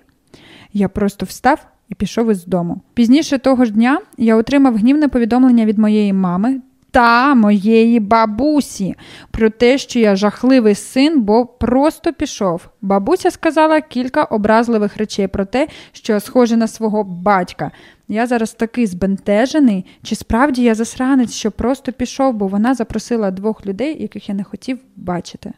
Я 0.72 0.88
просто 0.88 1.26
встав 1.26 1.66
і 1.88 1.94
пішов 1.94 2.30
із 2.30 2.44
дому. 2.46 2.80
Пізніше 2.94 3.38
того 3.38 3.64
ж 3.64 3.72
дня 3.72 4.00
я 4.18 4.36
отримав 4.36 4.76
гнівне 4.76 5.08
повідомлення 5.08 5.64
від 5.64 5.78
моєї 5.78 6.12
мами 6.12 6.60
листа 6.96 7.34
моєї 7.34 8.00
бабусі 8.00 8.94
про 9.30 9.50
те, 9.50 9.78
що 9.78 9.98
я 9.98 10.16
жахливий 10.16 10.74
син, 10.74 11.20
бо 11.20 11.46
просто 11.46 12.12
пішов. 12.12 12.68
Бабуся 12.82 13.30
сказала 13.30 13.80
кілька 13.80 14.24
образливих 14.24 14.96
речей 14.96 15.28
про 15.28 15.44
те, 15.44 15.68
що 15.92 16.12
я 16.12 16.20
схожа 16.20 16.56
на 16.56 16.68
свого 16.68 17.04
батька. 17.04 17.70
Я 18.08 18.26
зараз 18.26 18.54
такий 18.54 18.86
збентежений, 18.86 19.84
чи 20.02 20.14
справді 20.14 20.62
я 20.62 20.74
засранець, 20.74 21.32
що 21.32 21.50
просто 21.50 21.92
пішов, 21.92 22.34
бо 22.34 22.48
вона 22.48 22.74
запросила 22.74 23.30
двох 23.30 23.66
людей, 23.66 24.02
яких 24.02 24.28
я 24.28 24.34
не 24.34 24.44
хотів 24.44 24.78
бачити. 24.96 25.52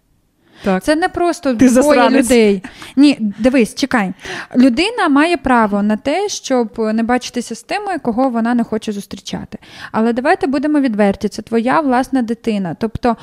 Так. 0.64 0.82
Це 0.84 0.96
не 0.96 1.08
просто 1.08 1.50
Ти 1.50 1.56
двоє 1.56 1.70
засранець. 1.70 2.24
людей. 2.26 2.62
Ні, 2.96 3.16
дивись, 3.38 3.74
чекай. 3.74 4.12
Людина 4.56 5.08
має 5.08 5.36
право 5.36 5.82
на 5.82 5.96
те, 5.96 6.28
щоб 6.28 6.78
не 6.78 7.02
бачитися 7.02 7.54
з 7.54 7.62
тими, 7.62 7.98
кого 7.98 8.28
вона 8.28 8.54
не 8.54 8.64
хоче 8.64 8.92
зустрічати. 8.92 9.58
Але 9.92 10.12
давайте 10.12 10.46
будемо 10.46 10.80
відверті, 10.80 11.28
це 11.28 11.42
твоя 11.42 11.80
власна 11.80 12.22
дитина. 12.22 12.76
Тобто 12.80 13.16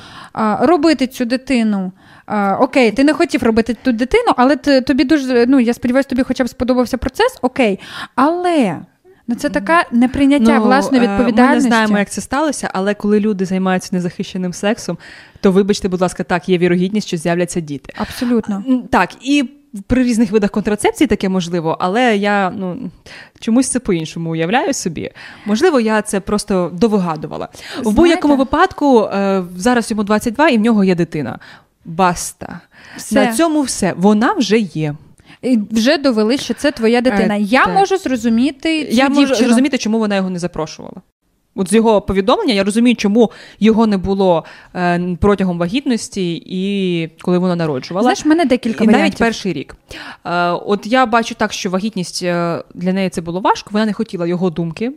робити 0.60 1.06
цю 1.06 1.24
дитину. 1.24 1.92
А, 2.26 2.56
окей, 2.60 2.90
ти 2.92 3.04
не 3.04 3.12
хотів 3.12 3.42
робити 3.42 3.76
ту 3.82 3.92
дитину, 3.92 4.32
але 4.36 4.56
ти, 4.56 4.80
тобі 4.80 5.04
дуже, 5.04 5.46
ну 5.48 5.60
я 5.60 5.74
сподіваюся, 5.74 6.08
тобі 6.08 6.22
хоча 6.22 6.44
б 6.44 6.48
сподобався 6.48 6.98
процес, 6.98 7.38
окей. 7.42 7.80
Але. 8.14 8.76
Ну, 9.28 9.34
це 9.34 9.48
така 9.48 9.84
неприйняття 9.92 10.58
власної 10.58 11.04
е, 11.04 11.18
Ми 11.18 11.32
не 11.32 11.60
знаємо, 11.60 11.98
як 11.98 12.10
це 12.10 12.20
сталося, 12.20 12.70
але 12.72 12.94
коли 12.94 13.20
люди 13.20 13.44
займаються 13.44 13.88
незахищеним 13.92 14.52
сексом, 14.52 14.98
то 15.40 15.52
вибачте, 15.52 15.88
будь 15.88 16.00
ласка, 16.00 16.24
так, 16.24 16.48
є 16.48 16.58
вірогідність, 16.58 17.08
що 17.08 17.16
з'являться 17.16 17.60
діти. 17.60 17.92
Абсолютно. 17.96 18.64
Так, 18.90 19.10
і 19.22 19.50
при 19.86 20.02
різних 20.02 20.30
видах 20.30 20.50
контрацепції 20.50 21.08
таке 21.08 21.28
можливо, 21.28 21.76
але 21.80 22.16
я 22.16 22.50
ну 22.50 22.90
чомусь 23.40 23.68
це 23.68 23.80
по-іншому 23.80 24.30
уявляю 24.30 24.74
собі. 24.74 25.10
Можливо, 25.46 25.80
я 25.80 26.02
це 26.02 26.20
просто 26.20 26.70
довигадувала. 26.74 27.48
В 27.82 27.92
будь-якому 27.92 28.36
випадку 28.36 29.02
е, 29.04 29.44
зараз 29.56 29.90
йому 29.90 30.02
22 30.04 30.48
і 30.48 30.58
в 30.58 30.60
нього 30.60 30.84
є 30.84 30.94
дитина. 30.94 31.38
Баста. 31.84 32.60
Все. 32.96 33.14
На 33.14 33.32
цьому 33.32 33.62
все. 33.62 33.94
Вона 33.96 34.32
вже 34.32 34.58
є. 34.58 34.94
І 35.46 35.58
вже 35.70 35.98
довели, 35.98 36.38
що 36.38 36.54
це 36.54 36.72
твоя 36.72 37.00
дитина. 37.00 37.36
Е, 37.36 37.40
я 37.40 37.64
так. 37.64 37.74
можу 37.74 37.96
зрозуміти 37.96 38.86
цю 38.86 38.96
я 38.96 39.08
можу 39.08 39.20
дівчину. 39.20 39.48
зрозуміти, 39.48 39.78
чому 39.78 39.98
вона 39.98 40.16
його 40.16 40.30
не 40.30 40.38
запрошувала. 40.38 41.02
От 41.54 41.70
з 41.70 41.72
його 41.72 42.00
повідомлення 42.00 42.54
я 42.54 42.64
розумію, 42.64 42.96
чому 42.96 43.30
його 43.60 43.86
не 43.86 43.96
було 43.96 44.44
е, 44.74 45.16
протягом 45.20 45.58
вагітності 45.58 46.42
і 46.46 47.08
коли 47.20 47.38
вона 47.38 47.56
народжувала. 47.56 48.02
Знаєш, 48.02 48.24
в 48.24 48.28
мене 48.28 48.44
декілька 48.44 48.84
і 48.84 48.86
варіантів. 48.86 49.00
навіть 49.00 49.18
перший 49.18 49.52
рік. 49.52 49.76
Е, 50.24 50.50
от 50.50 50.86
я 50.86 51.06
бачу 51.06 51.34
так, 51.34 51.52
що 51.52 51.70
вагітність 51.70 52.22
е, 52.22 52.62
для 52.74 52.92
неї 52.92 53.10
це 53.10 53.20
було 53.20 53.40
важко. 53.40 53.70
Вона 53.72 53.86
не 53.86 53.92
хотіла 53.92 54.26
його 54.26 54.50
думки. 54.50 54.92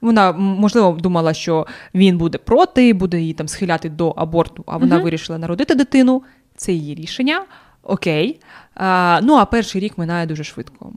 Вона 0.00 0.32
можливо 0.32 0.92
думала, 1.00 1.34
що 1.34 1.66
він 1.94 2.18
буде 2.18 2.38
проти, 2.38 2.92
буде 2.92 3.20
її 3.20 3.32
там 3.32 3.48
схиляти 3.48 3.88
до 3.88 4.10
аборту, 4.10 4.64
а 4.66 4.76
вона 4.76 4.94
Мгм. 4.94 5.04
вирішила 5.04 5.38
народити 5.38 5.74
дитину. 5.74 6.22
Це 6.56 6.72
її 6.72 6.94
рішення. 6.94 7.44
Окей. 7.82 8.40
Е, 8.76 9.20
ну 9.20 9.34
а 9.34 9.44
перший 9.44 9.80
рік 9.80 9.98
минає 9.98 10.26
дуже 10.26 10.44
швидко. 10.44 10.92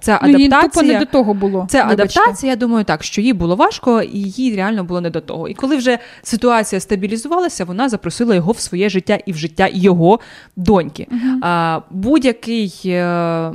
Це 0.00 0.18
Ну, 0.22 0.34
адаптація. 0.34 0.92
не 0.92 0.98
до 0.98 1.06
того 1.06 1.34
було. 1.34 1.66
Це 1.70 1.84
Вибачте. 1.84 2.02
адаптація, 2.20 2.52
я 2.52 2.56
думаю, 2.56 2.84
так, 2.84 3.04
що 3.04 3.20
їй 3.20 3.32
було 3.32 3.56
важко, 3.56 4.02
і 4.02 4.18
їй 4.20 4.56
реально 4.56 4.84
було 4.84 5.00
не 5.00 5.10
до 5.10 5.20
того. 5.20 5.48
І 5.48 5.54
коли 5.54 5.76
вже 5.76 5.98
ситуація 6.22 6.80
стабілізувалася, 6.80 7.64
вона 7.64 7.88
запросила 7.88 8.34
його 8.34 8.52
в 8.52 8.58
своє 8.58 8.88
життя 8.88 9.18
і 9.26 9.32
в 9.32 9.36
життя 9.36 9.68
його 9.72 10.20
доньки. 10.56 11.06
А, 11.42 11.80
будь-який. 11.90 12.80
е, 12.84 13.52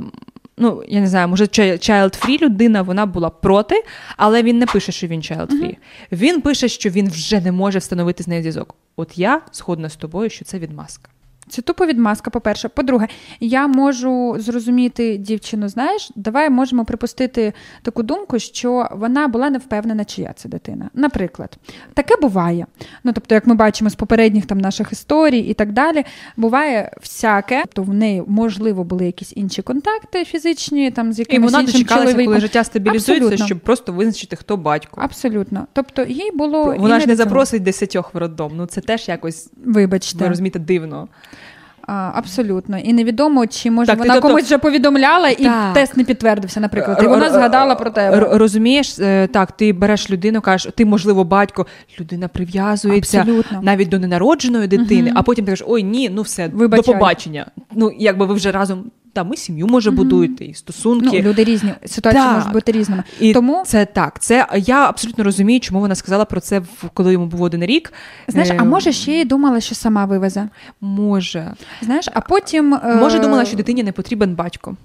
Ну, 0.62 0.82
я 0.88 1.00
не 1.00 1.06
знаю, 1.06 1.28
може, 1.28 1.44
child-free 1.44 2.42
людина, 2.42 2.82
вона 2.82 3.06
була 3.06 3.30
проти, 3.30 3.84
але 4.16 4.42
він 4.42 4.58
не 4.58 4.66
пише, 4.66 4.92
що 4.92 5.06
він 5.06 5.20
child-free. 5.20 5.76
Він 6.12 6.40
пише, 6.40 6.68
що 6.68 6.90
він 6.90 7.08
вже 7.08 7.40
не 7.40 7.52
може 7.52 7.78
встановити 7.78 8.22
з 8.22 8.28
нею 8.28 8.42
зв'язок. 8.42 8.74
От 8.96 9.18
я 9.18 9.40
згодна 9.52 9.88
з 9.88 9.96
тобою, 9.96 10.30
що 10.30 10.44
це 10.44 10.58
відмазка. 10.58 11.10
Це 11.50 11.62
тупо 11.62 11.86
відмазка, 11.86 12.30
по-перше. 12.30 12.68
По-друге, 12.68 13.08
я 13.40 13.66
можу 13.66 14.36
зрозуміти 14.38 15.16
дівчину, 15.16 15.68
знаєш, 15.68 16.10
давай 16.16 16.50
можемо 16.50 16.84
припустити 16.84 17.52
таку 17.82 18.02
думку, 18.02 18.38
що 18.38 18.88
вона 18.92 19.28
була 19.28 19.50
не 19.50 19.58
впевнена, 19.58 20.04
чия 20.04 20.32
це 20.36 20.48
дитина. 20.48 20.90
Наприклад, 20.94 21.56
таке 21.94 22.14
буває. 22.22 22.66
Ну, 23.04 23.12
тобто, 23.12 23.34
як 23.34 23.46
ми 23.46 23.54
бачимо 23.54 23.90
з 23.90 23.94
попередніх 23.94 24.46
там 24.46 24.58
наших 24.58 24.92
історій 24.92 25.38
і 25.38 25.54
так 25.54 25.72
далі, 25.72 26.04
буває 26.36 26.92
всяке. 27.00 27.62
Тобто 27.62 27.82
в 27.92 27.94
неї, 27.94 28.22
можливо, 28.26 28.84
були 28.84 29.06
якісь 29.06 29.32
інші 29.36 29.62
контакти 29.62 30.24
фізичні, 30.24 30.90
там 30.90 31.12
з 31.12 31.20
І 31.28 31.38
вона 31.38 31.60
іншим 31.60 31.66
дочекалася, 31.66 32.06
чоловіком. 32.06 32.26
коли 32.26 32.40
життя 32.40 32.64
стабілізується, 32.64 33.24
Абсолютно. 33.24 33.46
щоб 33.46 33.60
просто 33.60 33.92
визначити, 33.92 34.36
хто 34.36 34.56
батько. 34.56 35.00
Абсолютно. 35.04 35.66
Тобто 35.72 36.02
їй 36.04 36.30
було. 36.34 36.74
Вона 36.78 36.96
і 36.96 37.00
ж 37.00 37.06
не 37.06 37.16
цього. 37.16 37.28
запросить 37.28 37.62
десятьох 37.62 38.14
в 38.14 38.18
роддом. 38.18 38.52
Ну 38.56 38.66
це 38.66 38.80
теж 38.80 39.08
якось 39.08 39.50
Вибачте. 39.64 40.18
ви 40.18 40.28
розумієте 40.28 40.58
дивно. 40.58 41.08
А, 41.92 42.10
абсолютно. 42.14 42.78
І 42.78 42.92
невідомо, 42.92 43.46
чи 43.46 43.70
може 43.70 43.86
Так, 43.86 43.98
вона 43.98 44.14
тобто- 44.14 44.28
комусь 44.28 44.44
вже 44.44 44.58
повідомляла, 44.58 45.28
і 45.28 45.44
Так. 45.44 45.74
тест 45.74 45.96
не 45.96 46.04
підтвердився, 46.04 46.60
наприклад. 46.60 47.00
І 47.04 47.06
вона 47.06 47.30
згадала 47.30 47.74
про 47.74 47.90
тебе. 47.90 48.28
Розумієш, 48.32 48.98
е, 48.98 49.26
так, 49.26 49.52
ти 49.52 49.72
береш 49.72 50.10
людину, 50.10 50.40
кажеш, 50.40 50.72
ти, 50.76 50.84
можливо, 50.84 51.24
батько, 51.24 51.66
людина 52.00 52.28
прив'язується 52.28 53.18
Абсолютно. 53.20 53.60
навіть 53.62 53.88
до 53.88 53.98
ненародженої 53.98 54.68
дитини, 54.68 55.10
угу. 55.10 55.12
а 55.16 55.22
потім 55.22 55.44
ти 55.44 55.50
кажеш, 55.52 55.66
ой, 55.68 55.82
ні, 55.82 56.10
ну 56.12 56.22
все, 56.22 56.48
Вибачай. 56.48 56.84
до 56.86 56.92
побачення. 56.92 57.46
Ну, 57.72 57.92
якби 57.98 58.26
ви 58.26 58.34
вже 58.34 58.52
разом, 58.52 58.84
та 59.12 59.24
ми 59.24 59.36
сім'ю 59.36 59.66
може 59.66 59.90
будуєте, 59.90 60.44
і 60.44 60.48
Ну, 60.48 60.54
стосунки. 60.54 61.22
люди 61.22 61.44
різні, 61.44 61.74
ситуації 61.86 62.24
Так. 62.24 62.34
можуть 62.36 62.52
бути 62.52 62.72
різними. 62.72 63.02
І 63.20 63.32
Тому 63.32 63.62
це 63.66 63.86
так. 63.86 64.18
Це 64.22 64.46
я 64.56 64.88
абсолютно 64.88 65.24
розумію, 65.24 65.60
чому 65.60 65.80
вона 65.80 65.94
сказала 65.94 66.24
про 66.24 66.40
це, 66.40 66.62
коли 66.94 67.12
йому 67.12 67.26
був 67.26 67.42
один 67.42 67.64
рік. 67.64 67.92
знаєш, 68.28 68.50
Е, 68.50 68.56
а 68.60 68.64
може 68.64 68.92
ще 68.92 69.12
й 69.20 69.24
думала, 69.24 69.60
що 69.60 69.74
сама 69.74 70.04
вивезе. 70.04 70.48
може. 70.80 71.52
Знаєш, 71.82 72.08
а 72.14 72.20
потім 72.20 72.74
е, 72.74 72.94
Може, 73.00 73.18
думала, 73.18 73.44
що 73.44 73.56
дитині 73.56 73.82
не 73.82 73.92
потрібен 73.92 74.34
батько. 74.34 74.76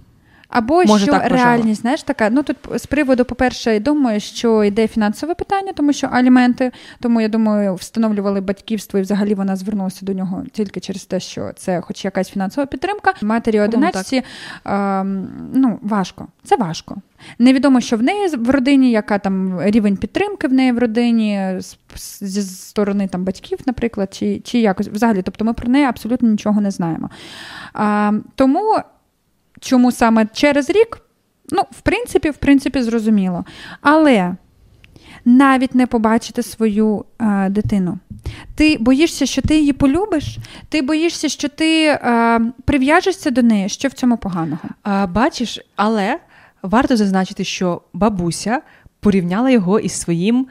Або 0.58 0.84
Може, 0.86 1.04
що 1.04 1.12
так 1.14 1.22
вважала. 1.32 1.44
реальність, 1.56 1.82
знаєш, 1.82 2.04
така. 2.04 2.30
Ну 2.30 2.44
тут 2.44 2.58
з 2.76 2.86
приводу, 2.86 3.26
по-перше, 3.26 3.74
я 3.74 3.80
думаю, 3.80 4.20
що 4.20 4.64
йде 4.64 4.88
фінансове 4.88 5.36
питання, 5.36 5.74
тому 5.74 5.94
що 5.94 6.08
аліменти. 6.08 6.72
Тому 7.00 7.22
я 7.22 7.28
думаю, 7.28 7.76
встановлювали 7.76 8.42
батьківство, 8.42 9.00
і 9.00 9.02
взагалі 9.02 9.34
вона 9.34 9.56
звернулася 9.56 10.06
до 10.06 10.14
нього 10.14 10.44
тільки 10.52 10.80
через 10.80 11.06
те, 11.06 11.20
що 11.20 11.52
це, 11.56 11.82
хоч 11.82 12.06
якась 12.06 12.30
фінансова 12.30 12.66
підтримка. 12.68 13.14
Матері 13.22 13.60
одиначці 13.60 14.24
ем, 14.66 15.28
ну 15.54 15.80
важко. 15.82 16.28
Це 16.44 16.56
важко. 16.56 16.96
Невідомо, 17.40 17.82
що 17.82 17.98
в 17.98 18.04
неї 18.04 18.28
в 18.36 18.50
родині, 18.50 18.92
яка 18.92 19.20
там 19.20 19.62
рівень 19.62 19.98
підтримки 19.98 20.48
в 20.48 20.54
неї 20.54 20.72
в 20.72 20.78
родині 20.80 21.42
з- 21.60 21.78
з- 21.96 22.24
зі 22.24 22.42
сторони 22.42 23.08
там 23.08 23.24
батьків, 23.24 23.60
наприклад, 23.66 24.14
чи, 24.14 24.40
чи 24.40 24.60
якось 24.60 24.88
взагалі. 24.88 25.22
Тобто 25.22 25.46
ми 25.46 25.54
про 25.54 25.70
неї 25.70 25.86
абсолютно 25.86 26.30
нічого 26.30 26.62
не 26.62 26.72
знаємо. 26.72 27.10
А, 27.74 28.12
тому 28.36 28.78
чому 29.66 29.92
саме 29.92 30.26
через 30.34 30.70
рік? 30.70 31.02
Ну, 31.50 31.62
в 31.72 31.82
принципі, 31.82 32.30
в 32.30 32.38
принципі, 32.38 32.82
зрозуміло. 32.82 33.46
Але 33.82 34.36
навіть 35.26 35.76
не 35.76 35.88
побачити 35.88 36.44
свою 36.44 37.06
е, 37.22 37.50
дитину. 37.50 38.00
Ти 38.56 38.78
боїшся, 38.80 39.26
що 39.26 39.42
ти 39.42 39.58
її 39.58 39.74
полюбиш, 39.74 40.38
ти 40.70 40.82
боїшся, 40.82 41.30
що 41.30 41.50
ти 41.50 41.86
е, 41.88 42.42
прив'яжешся 42.66 43.32
до 43.32 43.42
неї. 43.44 43.70
Що 43.70 43.88
в 43.88 43.92
цьому 43.92 44.18
поганого? 44.18 44.62
А, 44.84 45.08
бачиш, 45.08 45.60
але 45.76 46.20
варто 46.62 46.98
зазначити, 46.98 47.44
що 47.44 47.82
бабуся 47.94 48.62
порівняла 49.00 49.50
його 49.50 49.80
із 49.80 49.92
своїм 49.92 50.48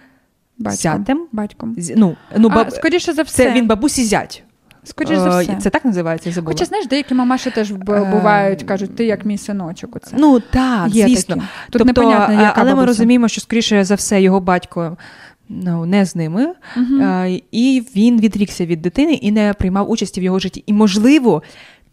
Батьком. 0.58 0.76
зятем. 0.76 1.26
Батьком. 1.32 1.74
З- 1.78 1.94
Ну, 1.96 2.16
ну, 2.36 2.50
А, 2.52 2.70
скоріше 2.70 3.12
за 3.12 3.22
все. 3.22 3.44
Це 3.44 3.52
він 3.52 3.66
бабусі 3.66 4.04
зять. 4.04 4.42
Скоріше 4.84 5.20
за 5.20 5.40
Е, 5.40 5.42
все. 5.42 5.56
Це 5.60 5.70
так 5.70 5.84
називається, 5.84 6.32
забула. 6.32 6.52
Хоча, 6.52 6.64
знаєш, 6.64 6.86
деякі 6.86 7.14
мамаші 7.14 7.50
теж 7.50 7.70
Е, 7.70 7.74
бувають, 8.12 8.62
кажуть, 8.62 8.96
ти 8.96 9.04
як 9.04 9.24
мій 9.24 9.38
синочок. 9.38 9.96
Оце. 9.96 10.16
Ну 10.18 10.40
так, 10.40 10.88
Є 10.94 11.06
звісно. 11.06 11.34
такі. 11.34 11.46
Тут 11.46 11.70
тобто, 11.70 11.84
непонятно, 11.84 12.34
е, 12.34 12.42
яка 12.42 12.54
але 12.56 12.64
ми 12.64 12.70
бабуся. 12.70 12.86
розуміємо, 12.86 13.28
що 13.28 13.40
скоріше 13.40 13.84
за 13.84 13.94
все 13.94 14.22
його 14.22 14.40
батько 14.40 14.96
ну, 15.48 15.86
не 15.86 16.04
з 16.04 16.16
ними, 16.16 16.46
е, 16.76 17.40
і 17.52 17.84
він 17.96 18.20
відрікся 18.20 18.66
від 18.66 18.82
дитини 18.82 19.12
і 19.12 19.32
не 19.32 19.52
приймав 19.52 19.90
участі 19.90 20.20
в 20.20 20.24
його 20.24 20.38
житті. 20.38 20.64
І 20.66 20.72
можливо. 20.72 21.42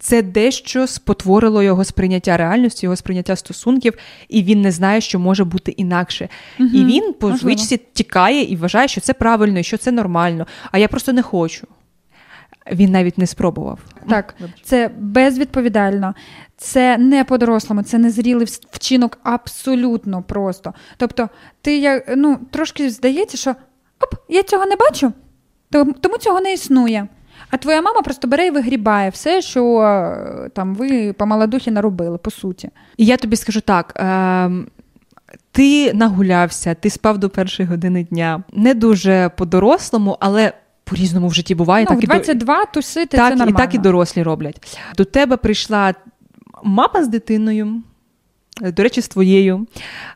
Це 0.03 0.21
дещо 0.21 0.87
спотворило 0.87 1.63
його 1.63 1.83
сприйняття 1.83 2.37
реальності, 2.37 2.85
його 2.85 2.95
сприйняття 2.95 3.35
стосунків, 3.35 3.93
і 4.29 4.43
він 4.43 4.61
не 4.61 4.71
знає, 4.71 5.01
що 5.01 5.19
може 5.19 5.43
бути 5.43 5.71
інакше. 5.71 6.29
І 6.59 6.85
він 6.85 7.13
по 7.13 7.37
звичці 7.37 7.81
тікає 7.93 8.43
і 8.43 8.55
вважає, 8.55 8.87
що 8.87 9.01
це 9.01 9.13
правильно, 9.13 9.59
і 9.59 9.63
що 9.63 9.77
це 9.77 9.91
нормально. 9.91 10.47
А 10.71 10.77
я 10.77 10.87
просто 10.87 11.13
не 11.13 11.21
хочу. 11.21 11.67
Він 12.71 12.91
навіть 12.91 13.17
не 13.17 13.27
спробував. 13.27 13.79
Так, 14.09 14.35
це 14.63 14.91
безвідповідально, 14.99 16.15
це 16.57 16.97
не 16.97 17.23
по-дорослому, 17.23 17.83
це 17.83 17.97
незрілий 17.97 18.47
вчинок 18.71 19.19
абсолютно 19.23 20.21
просто. 20.21 20.73
Тобто, 20.97 21.29
ти 21.61 21.77
як 21.77 22.13
ну 22.17 22.39
трошки 22.51 22.89
здається, 22.89 23.37
що 23.37 23.55
оп, 23.99 24.15
я 24.29 24.43
цього 24.43 24.65
не 24.65 24.75
бачу, 24.75 25.13
тому 26.01 26.17
цього 26.17 26.41
не 26.41 26.53
існує. 26.53 27.07
А 27.49 27.57
твоя 27.57 27.81
мама 27.81 28.01
просто 28.01 28.27
бере 28.27 28.47
і 28.47 28.51
вигрібає 28.51 29.09
все, 29.09 29.41
що 29.41 29.79
е, 29.81 30.49
там 30.53 30.75
ви 30.75 31.13
по 31.13 31.25
малодухі 31.25 31.71
наробили, 31.71 32.17
по 32.17 32.31
суті. 32.31 32.69
І 32.97 33.05
я 33.05 33.17
тобі 33.17 33.35
скажу 33.35 33.61
так: 33.61 33.93
ем, 33.95 34.67
ти 35.51 35.93
нагулявся, 35.93 36.73
ти 36.73 36.89
спав 36.89 37.17
до 37.17 37.29
першої 37.29 37.69
години 37.69 38.03
дня. 38.03 38.43
Не 38.53 38.73
дуже 38.73 39.31
по-дорослому, 39.37 40.17
але 40.19 40.53
по-різному 40.91 41.27
в 41.27 41.33
житті 41.33 41.55
буває. 41.55 41.85
Ну, 41.89 41.95
так 41.95 42.03
в 42.03 42.07
22 42.07 42.65
тусити 42.65 43.17
так, 43.17 43.29
це 43.29 43.35
нормально. 43.35 43.51
і 43.57 43.61
так 43.61 43.75
і 43.75 43.77
дорослі 43.77 44.23
роблять. 44.23 44.77
До 44.97 45.05
тебе 45.05 45.37
прийшла 45.37 45.93
мама 46.63 47.03
з 47.03 47.07
дитиною. 47.07 47.81
До 48.61 48.83
речі, 48.83 49.01
з 49.01 49.07
твоєю. 49.07 49.67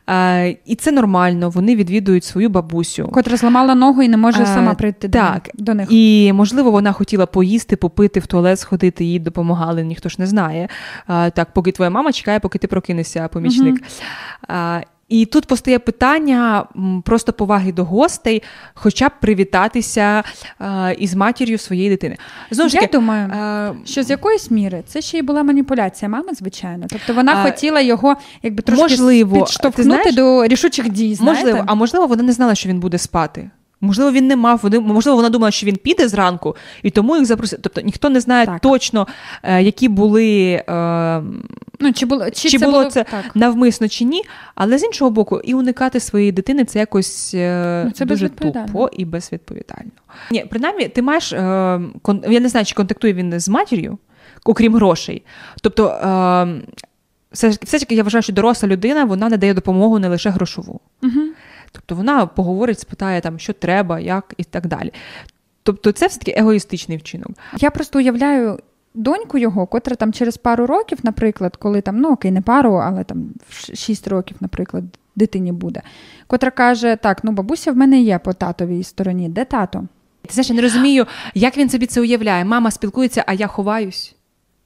А, 0.06 0.52
і 0.66 0.76
це 0.76 0.92
нормально, 0.92 1.50
вони 1.50 1.76
відвідують 1.76 2.24
свою 2.24 2.50
бабусю. 2.50 3.08
Котра 3.14 3.38
зламала 3.38 3.76
ногу 3.76 4.04
і 4.04 4.08
не 4.08 4.18
може 4.18 4.44
А, 4.44 4.46
сама 4.46 4.74
прийти 4.74 5.08
до- 5.08 5.18
так. 5.18 5.50
до 5.54 5.74
них. 5.74 5.88
І, 5.92 6.34
можливо, 6.34 6.72
вона 6.72 6.92
хотіла 6.92 7.26
поїсти, 7.26 7.76
попити, 7.76 8.20
в 8.20 8.28
туалет 8.28 8.60
сходити, 8.60 9.06
їй 9.06 9.20
допомагали, 9.20 9.84
ніхто 9.84 10.10
ж 10.10 10.16
не 10.20 10.28
знає. 10.28 10.68
А, 11.08 11.30
так, 11.30 11.54
поки 11.54 11.72
твоя 11.72 11.90
мама 11.90 12.12
чекає, 12.12 12.40
поки 12.40 12.60
ти 12.60 12.68
прокинешся, 12.68 13.28
помічник. 13.28 13.84
А, 14.48 14.82
і 15.10 15.26
тут 15.26 15.46
постає 15.46 15.80
питання 15.80 16.66
просто 17.04 17.34
поваги 17.34 17.72
до 17.72 17.84
гостей, 17.84 18.44
хоча 18.74 19.08
б 19.08 19.12
привітатися 19.22 20.24
а, 20.60 20.92
із 20.98 21.16
матір'ю 21.16 21.58
своєї 21.58 21.90
дитини. 21.90 22.18
Знову 22.52 22.70
ж 22.70 22.76
Я 22.76 22.82
таки, 22.82 22.92
думаю, 22.98 23.30
а, 23.34 23.72
що 23.86 24.04
з 24.04 24.10
якоїсь 24.10 24.52
міри 24.52 24.84
це 24.88 25.02
ще 25.02 25.18
й 25.18 25.22
була 25.22 25.44
маніпуляція 25.44 26.10
мами, 26.10 26.34
звичайно. 26.34 26.86
Тобто 26.90 27.14
вона 27.14 27.34
А, 27.36 27.44
хотіла 27.44 27.82
його 27.82 28.16
якби 28.44 28.62
трошки 28.62 28.82
можливо, 28.84 29.38
підштовхнути 29.38 30.04
ти 30.04 30.12
знаєш- 30.12 30.16
до 30.16 30.48
рішучих 30.48 30.90
дій. 30.90 31.16
Знаєте? 31.16 31.44
Можливо, 31.44 31.64
а 31.68 31.76
можливо, 31.76 32.08
вона 32.08 32.24
не 32.24 32.32
знала, 32.32 32.56
що 32.56 32.70
він 32.70 32.80
буде 32.80 32.98
спати. 32.98 33.50
Можливо, 33.82 34.12
він 34.12 34.28
не 34.28 34.36
мав, 34.36 34.60
вони- 34.64 34.80
можливо, 34.80 35.16
вона 35.16 35.30
думала, 35.30 35.52
що 35.52 35.66
він 35.68 35.76
піде 35.76 36.08
зранку, 36.08 36.56
і 36.84 36.90
тому 36.90 37.16
їх 37.18 37.26
запросили. 37.26 37.60
Тобто 37.64 37.82
ніхто 37.82 38.10
не 38.10 38.20
знає 38.20 38.46
Так. 38.46 38.60
точно, 38.60 39.08
е, 39.44 39.62
які 39.64 39.90
були 39.90 40.64
е, 40.70 41.22
ну, 41.80 41.94
чи 41.94 42.06
було, 42.06 42.30
чи 42.30 42.50
чи 42.50 42.58
це 42.58 42.66
було 42.66 42.86
це 42.86 43.04
так? 43.04 43.36
навмисно 43.36 43.88
чи 43.88 44.06
ні. 44.06 44.24
Але 44.56 44.78
з 44.78 44.84
іншого 44.84 45.12
боку, 45.12 45.42
і 45.44 45.54
уникати 45.54 46.00
своєї 46.00 46.32
дитини 46.32 46.66
це 46.66 46.80
якось 46.80 47.32
е, 47.34 47.84
Ну, 47.86 47.92
це 47.92 48.06
дуже 48.06 48.30
тупо 48.30 48.90
і 48.94 49.06
безвідповідально. 49.06 49.92
Ні, 50.32 50.46
принаймні, 50.50 50.88
ти 50.88 51.02
маєш 51.02 51.34
е, 51.34 51.38
кон- 52.02 52.32
я 52.32 52.40
не 52.40 52.50
знаю, 52.50 52.66
чи 52.66 52.76
контактує 52.76 53.14
він 53.14 53.40
з 53.40 53.50
матір'ю, 53.50 53.98
окрім 54.46 54.76
грошей. 54.76 55.24
Тобто, 55.62 55.88
е, 55.88 56.62
все, 57.32 57.52
ж- 57.52 57.60
все 57.64 57.80
таки 57.80 57.96
я 57.96 58.04
вважаю, 58.04 58.22
що 58.22 58.34
доросла 58.34 58.70
людина 58.70 59.06
вона 59.06 59.30
не 59.30 59.38
дає 59.38 59.54
допомогу 59.54 60.00
не 60.00 60.08
лише 60.08 60.30
грошову. 60.30 60.80
Угу. 61.04 61.22
Тобто 61.72 61.96
вона 61.96 62.26
поговорить, 62.26 62.80
спитає, 62.80 63.22
там, 63.22 63.40
що 63.40 63.54
треба, 63.54 64.00
як 64.00 64.34
і 64.38 64.44
так 64.44 64.68
далі. 64.68 64.92
Тобто, 65.64 65.92
це 65.92 66.08
все 66.08 66.20
таки 66.20 66.34
егоїстичний 66.38 66.98
вчинок. 66.98 67.30
Я 67.58 67.72
просто 67.72 68.00
уявляю 68.00 68.60
доньку 68.96 69.38
його, 69.38 69.68
котра 69.68 69.96
там 69.96 70.14
через 70.14 70.38
пару 70.38 70.66
років, 70.66 70.98
наприклад, 71.04 71.56
коли 71.56 71.82
там, 71.82 71.98
ну 72.00 72.12
окей, 72.12 72.32
не 72.32 72.42
пару, 72.42 72.74
але 72.74 73.04
там 73.04 73.30
6 73.74 74.08
років, 74.08 74.38
наприклад, 74.40 74.84
дитині 75.16 75.52
буде, 75.52 75.82
котра 76.28 76.52
каже: 76.52 76.96
так, 76.96 77.24
ну 77.24 77.32
бабуся 77.32 77.72
в 77.72 77.78
мене 77.78 78.02
є 78.02 78.20
по 78.20 78.34
татовій 78.34 78.84
стороні. 78.84 79.30
Де 79.30 79.46
тато? 79.46 79.84
Ти 80.28 80.34
знаєш, 80.34 80.50
я 80.50 80.56
не 80.56 80.62
розумію, 80.62 81.06
як 81.34 81.58
він 81.58 81.70
собі 81.70 81.86
це 81.86 82.02
уявляє. 82.02 82.46
Мама 82.46 82.72
спілкується, 82.72 83.24
а 83.28 83.34
я 83.34 83.48
ховаюсь. 83.48 84.16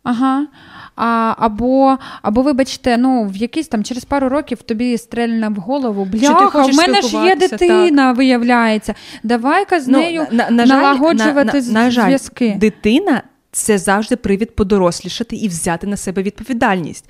Ага. 0.03 0.47
А, 0.95 1.33
або, 1.37 1.97
або, 2.21 2.41
вибачте, 2.41 2.97
ну, 2.97 3.23
в 3.23 3.35
якийсь 3.35 3.67
там 3.67 3.83
через 3.83 4.05
пару 4.05 4.29
років 4.29 4.61
тобі 4.61 4.97
стрельне 4.97 5.49
в 5.49 5.55
голову. 5.55 6.05
Бляха, 6.05 6.65
в 6.65 6.75
мене 6.75 7.01
ж 7.01 7.17
є 7.17 7.35
дитина, 7.35 8.11
виявляється. 8.11 8.93
Давай-ка 9.23 9.79
з 9.79 9.87
нею 9.87 10.27
Ну, 10.31 10.37
на, 10.37 10.49
на, 10.49 10.65
налагоджувати 10.65 11.61
на, 11.61 11.67
на, 11.67 11.83
на 11.83 11.91
жаль, 11.91 12.05
зв'язки. 12.05 12.55
дитина 12.59 13.21
це 13.51 13.77
завжди 13.77 14.15
привід 14.15 14.55
подорослішати 14.55 15.35
і 15.35 15.47
взяти 15.47 15.87
на 15.87 15.97
себе 15.97 16.23
відповідальність. 16.23 17.09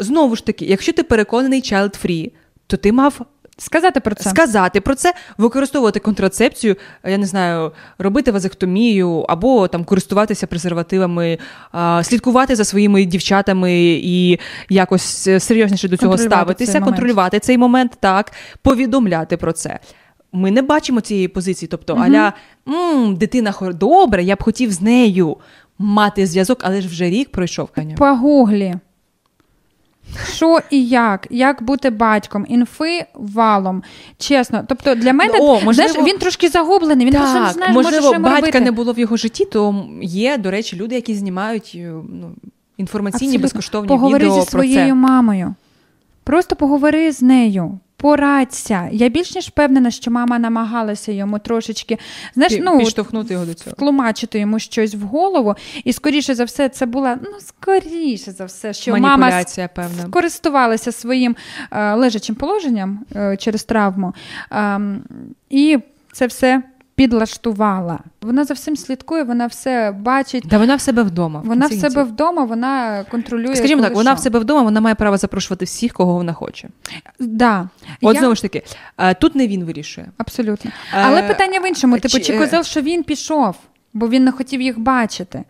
Знову 0.00 0.36
ж 0.36 0.46
таки, 0.46 0.64
якщо 0.64 0.92
ти 0.92 1.02
переконаний 1.02 1.60
child 1.62 2.06
free, 2.06 2.30
то 2.66 2.76
ти 2.76 2.92
мав 2.92 3.20
Сказати 3.60 4.00
про 4.00 4.14
це. 4.14 4.30
сказати 4.30 4.80
про 4.80 4.94
це, 4.94 5.14
використовувати 5.38 6.00
контрацепцію, 6.00 6.76
я 7.04 7.18
не 7.18 7.26
знаю, 7.26 7.72
робити 7.98 8.30
вазектомію 8.30 9.20
або 9.28 9.68
там 9.68 9.84
користуватися 9.84 10.46
презервативами, 10.46 11.38
а, 11.72 12.02
слідкувати 12.04 12.56
за 12.56 12.64
своїми 12.64 13.04
дівчатами 13.04 13.72
і 14.02 14.38
якось 14.68 15.26
е, 15.26 15.40
серйозніше 15.40 15.88
до 15.88 15.96
цього 15.96 16.18
ставитися, 16.18 16.72
цей 16.72 16.80
контролювати 16.80 17.38
цей 17.40 17.58
момент, 17.58 17.92
так, 18.00 18.32
повідомляти 18.62 19.36
про 19.36 19.52
це. 19.52 19.78
Ми 20.32 20.50
не 20.50 20.62
бачимо 20.62 21.00
цієї 21.00 21.28
позиції, 21.28 21.68
тобто 21.68 21.94
Мгм. 21.96 22.02
аля 22.02 22.32
м, 22.68 23.16
дитина 23.16 23.54
добре, 23.74 24.22
я 24.22 24.36
б 24.36 24.42
хотів 24.42 24.72
з 24.72 24.80
нею 24.80 25.36
мати 25.80 26.26
зв'язок, 26.26 26.58
але 26.62 26.80
ж 26.80 26.88
вже 26.88 27.04
рік 27.04 27.32
пройшов. 27.32 27.68
Погуглі. 27.98 28.74
Що 30.32 30.58
і 30.70 30.86
як? 30.88 31.26
Як 31.30 31.62
бути 31.62 31.90
батьком? 31.90 32.46
Інфи 32.48 33.04
валом. 33.14 33.82
Чесно. 34.18 34.64
Тобто 34.68 34.94
для 34.94 35.12
мене 35.12 35.32
Ну, 35.38 35.44
о, 35.44 35.60
можливо- 35.60 35.72
знаєш, 35.92 36.08
він 36.12 36.18
трошки 36.18 36.48
загублений, 36.48 37.06
він 37.06 37.14
просто 37.14 37.40
не 37.40 37.50
знає, 37.50 37.72
можливо, 37.72 37.96
може, 38.06 38.12
що 38.14 38.22
батька 38.22 38.36
робити. 38.40 38.60
не 38.60 38.70
було 38.70 38.92
в 38.92 38.98
його 38.98 39.16
житті, 39.16 39.44
то 39.44 39.84
є, 40.02 40.38
до 40.38 40.50
речі, 40.50 40.76
люди, 40.76 40.94
які 40.94 41.14
знімають 41.14 41.72
е, 41.74 41.92
ну, 42.08 42.30
інформаційні 42.76 43.26
Абсолютно. 43.28 43.42
безкоштовні 43.42 43.88
Поговори 43.88 44.24
відео 44.24 44.34
зі 44.34 44.40
про 44.40 44.50
своєю 44.50 44.86
це. 44.88 44.94
мамою. 44.94 45.54
Просто 46.24 46.56
поговори 46.56 47.12
з 47.12 47.22
нею. 47.22 47.78
Порадься. 48.00 48.88
Я 48.92 49.08
більш 49.08 49.34
ніж 49.34 49.48
впевнена, 49.48 49.90
що 49.90 50.10
мама 50.10 50.38
намагалася 50.38 51.12
йому 51.12 51.38
трошечки 51.38 51.98
знаєш, 52.34 52.52
Пі- 52.52 52.60
ну, 52.64 52.78
підштовхнути 52.78 53.34
його 53.34 53.46
до 53.46 53.54
цього. 53.54 53.74
втлумачити 53.76 54.38
йому 54.38 54.58
щось 54.58 54.94
в 54.94 55.00
голову. 55.02 55.54
І 55.84 55.92
скоріше 55.92 56.34
за 56.34 56.44
все, 56.44 56.68
це 56.68 56.86
була 56.86 57.18
ну 57.22 57.30
скоріше 57.40 58.32
за 58.32 58.44
все, 58.44 58.72
що 58.72 58.96
мама 58.96 59.44
певна. 59.74 60.02
скористувалася 60.08 60.92
своїм 60.92 61.36
е, 61.70 61.94
лежачим 61.94 62.34
положенням 62.34 63.04
е, 63.16 63.36
через 63.36 63.64
травму, 63.64 64.14
Е, 64.52 64.80
і 65.50 65.78
це 66.12 66.26
все 66.26 66.62
підлаштувала. 67.00 67.98
Вона 68.22 68.44
за 68.44 68.54
всім 68.54 68.76
слідкує, 68.76 69.22
вона 69.22 69.46
все 69.46 69.92
бачить. 70.00 70.48
Та 70.48 70.58
вона 70.58 70.76
в 70.76 70.80
себе 70.80 71.02
вдома. 71.02 71.42
Вона 71.44 71.66
в 71.66 71.72
себе 71.72 72.02
вдома, 72.02 72.44
вона 72.44 73.04
контролює. 73.10 73.56
Скажімо 73.56 73.82
так, 73.82 73.94
вона 73.94 74.12
в 74.14 74.18
себе 74.18 74.38
вдома, 74.38 74.62
вона 74.62 74.80
має 74.80 74.94
право 74.94 75.16
запрошувати 75.16 75.64
всіх, 75.64 75.92
кого 75.92 76.12
вона 76.14 76.32
хоче. 76.32 76.68
Да. 77.18 77.68
От 78.02 78.14
Я- 78.14 78.20
знову 78.20 78.34
ж 78.34 78.42
таки, 78.42 78.62
е, 78.98 79.14
тут 79.14 79.34
не 79.34 79.48
він 79.48 79.64
вирішує. 79.64 80.06
Абсолютно. 80.18 80.70
Але 80.92 81.20
Е, 81.20 81.28
питання 81.28 81.60
в 81.60 81.68
іншому: 81.68 81.94
типу, 81.98 82.08
чи- 82.18 82.20
чи 82.24 82.38
казав, 82.38 82.64
що 82.64 82.80
він 82.80 83.02
пішов, 83.02 83.54
бо 83.92 84.08
він 84.08 84.24
не 84.24 84.32
хотів 84.32 84.60
їх 84.60 84.78
бачити. 84.78 85.44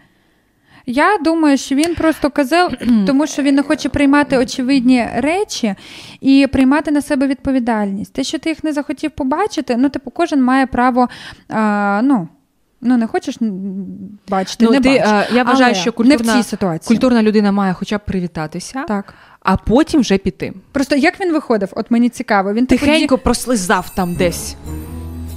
Я 0.86 1.18
думаю, 1.18 1.58
що 1.58 1.74
він 1.74 1.94
просто 1.94 2.30
козел, 2.30 2.68
тому 3.06 3.26
що 3.26 3.42
він 3.42 3.54
не 3.54 3.62
хоче 3.62 3.88
приймати 3.88 4.38
очевидні 4.38 5.06
речі 5.16 5.74
і 6.20 6.46
приймати 6.52 6.90
на 6.90 7.02
себе 7.02 7.26
відповідальність. 7.26 8.12
Те, 8.12 8.24
що 8.24 8.38
ти 8.38 8.48
їх 8.48 8.64
не 8.64 8.72
захотів 8.72 9.10
побачити, 9.10 9.76
ну, 9.76 9.88
типу, 9.88 10.10
кожен 10.10 10.42
має 10.42 10.66
право. 10.66 11.08
А, 11.48 12.00
ну, 12.04 12.28
ну, 12.80 12.96
не 12.96 13.06
хочеш 13.06 13.36
бачити, 14.28 14.64
Ну, 14.64 14.70
не 14.70 14.80
ти, 14.80 14.88
бач. 14.88 15.28
я 15.34 15.42
вважаю, 15.42 15.64
Але 15.64 15.74
що 15.74 15.90
не 15.90 15.90
в 15.90 15.94
культурна, 15.94 16.42
цій 16.42 16.48
ситуації. 16.48 16.96
культурна 16.96 17.22
людина 17.22 17.52
має 17.52 17.72
хоча 17.74 17.98
б 17.98 18.04
привітатися, 18.04 18.84
Так. 18.88 19.14
а 19.40 19.56
потім 19.56 20.00
вже 20.00 20.18
піти. 20.18 20.52
Просто 20.72 20.96
як 20.96 21.20
він 21.20 21.32
виходив? 21.32 21.68
От 21.72 21.90
мені 21.90 22.08
цікаво. 22.08 22.52
Він 22.52 22.66
типу, 22.66 22.86
Тихенько 22.86 23.18
прослизав 23.18 23.90
там 23.94 24.14
десь. 24.14 24.56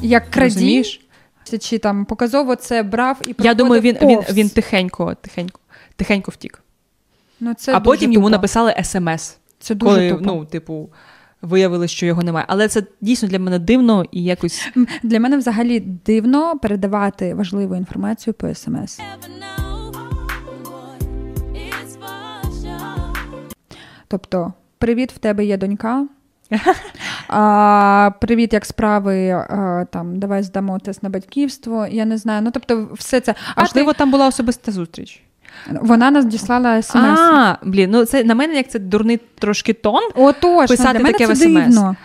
як 0.02 0.38
Розумієш? 0.38 1.03
Чи 1.44 1.78
там 1.78 2.06
показово 2.06 2.56
це 2.56 2.84
брав 2.84 3.22
і 3.28 3.36
Я 3.40 3.54
думаю, 3.54 3.82
він, 3.82 3.98
він, 4.02 4.16
повз. 4.16 4.34
він 4.34 4.50
тихенько, 4.50 5.16
тихенько, 5.22 5.60
тихенько 5.96 6.32
втік. 6.32 6.64
Ну, 7.40 7.54
це 7.54 7.72
а 7.72 7.80
дуже 7.80 7.84
потім 7.86 8.12
йому 8.12 8.30
написали 8.30 8.76
смс. 8.84 9.38
Це 9.60 9.76
дуже 9.76 9.96
коли, 9.96 10.10
тупо. 10.10 10.24
ну, 10.26 10.46
типу, 10.46 10.90
виявили, 11.42 11.88
що 11.88 12.06
його 12.06 12.24
немає. 12.24 12.46
Але 12.50 12.68
це 12.68 12.84
дійсно 13.02 13.30
для 13.30 13.40
мене 13.40 13.60
дивно 13.60 14.06
і 14.12 14.24
якось. 14.24 14.70
Для 15.04 15.20
мене 15.20 15.38
взагалі 15.38 15.80
дивно 15.80 16.60
передавати 16.60 17.34
важливу 17.34 17.76
інформацію 17.76 18.34
по 18.34 18.54
смс. 18.56 19.00
Тобто, 24.08 24.54
привіт, 24.78 25.12
в 25.12 25.18
тебе 25.18 25.46
є 25.46 25.58
донька. 25.58 26.08
А, 27.28 28.12
привіт, 28.22 28.54
як 28.54 28.66
справи? 28.66 29.30
А, 29.30 29.86
там, 29.92 30.20
давай 30.20 30.44
здамо 30.44 30.80
тест 30.80 31.04
на 31.04 31.10
батьківство. 31.10 31.88
Я 31.88 32.06
не 32.06 32.18
знаю. 32.18 32.42
Ну, 32.42 32.52
тобто, 32.52 32.90
все 32.94 33.20
це. 33.20 33.36
А 33.56 33.62
Можливо, 33.62 33.94
там 33.94 34.12
була 34.12 34.28
особиста 34.28 34.72
зустріч. 34.72 35.22
вона 35.82 36.12
нас 36.12 36.26
діслала 36.26 36.82
смс. 36.82 36.96
А, 37.20 37.58
блін, 37.64 37.92
ну 37.92 38.06
це 38.06 38.24
на 38.24 38.36
мене 38.36 38.54
як 38.54 38.70
це 38.70 38.80
дурний 38.80 39.20
трошки 39.40 39.74
тон. 39.74 40.02
Отож, 40.16 40.68
писати 40.68 40.94
для 40.94 41.04
мене 41.04 41.12
таке 41.12 41.28
це 41.28 41.34
в 41.34 41.38
смс. 41.38 41.46
дивно. 41.46 41.96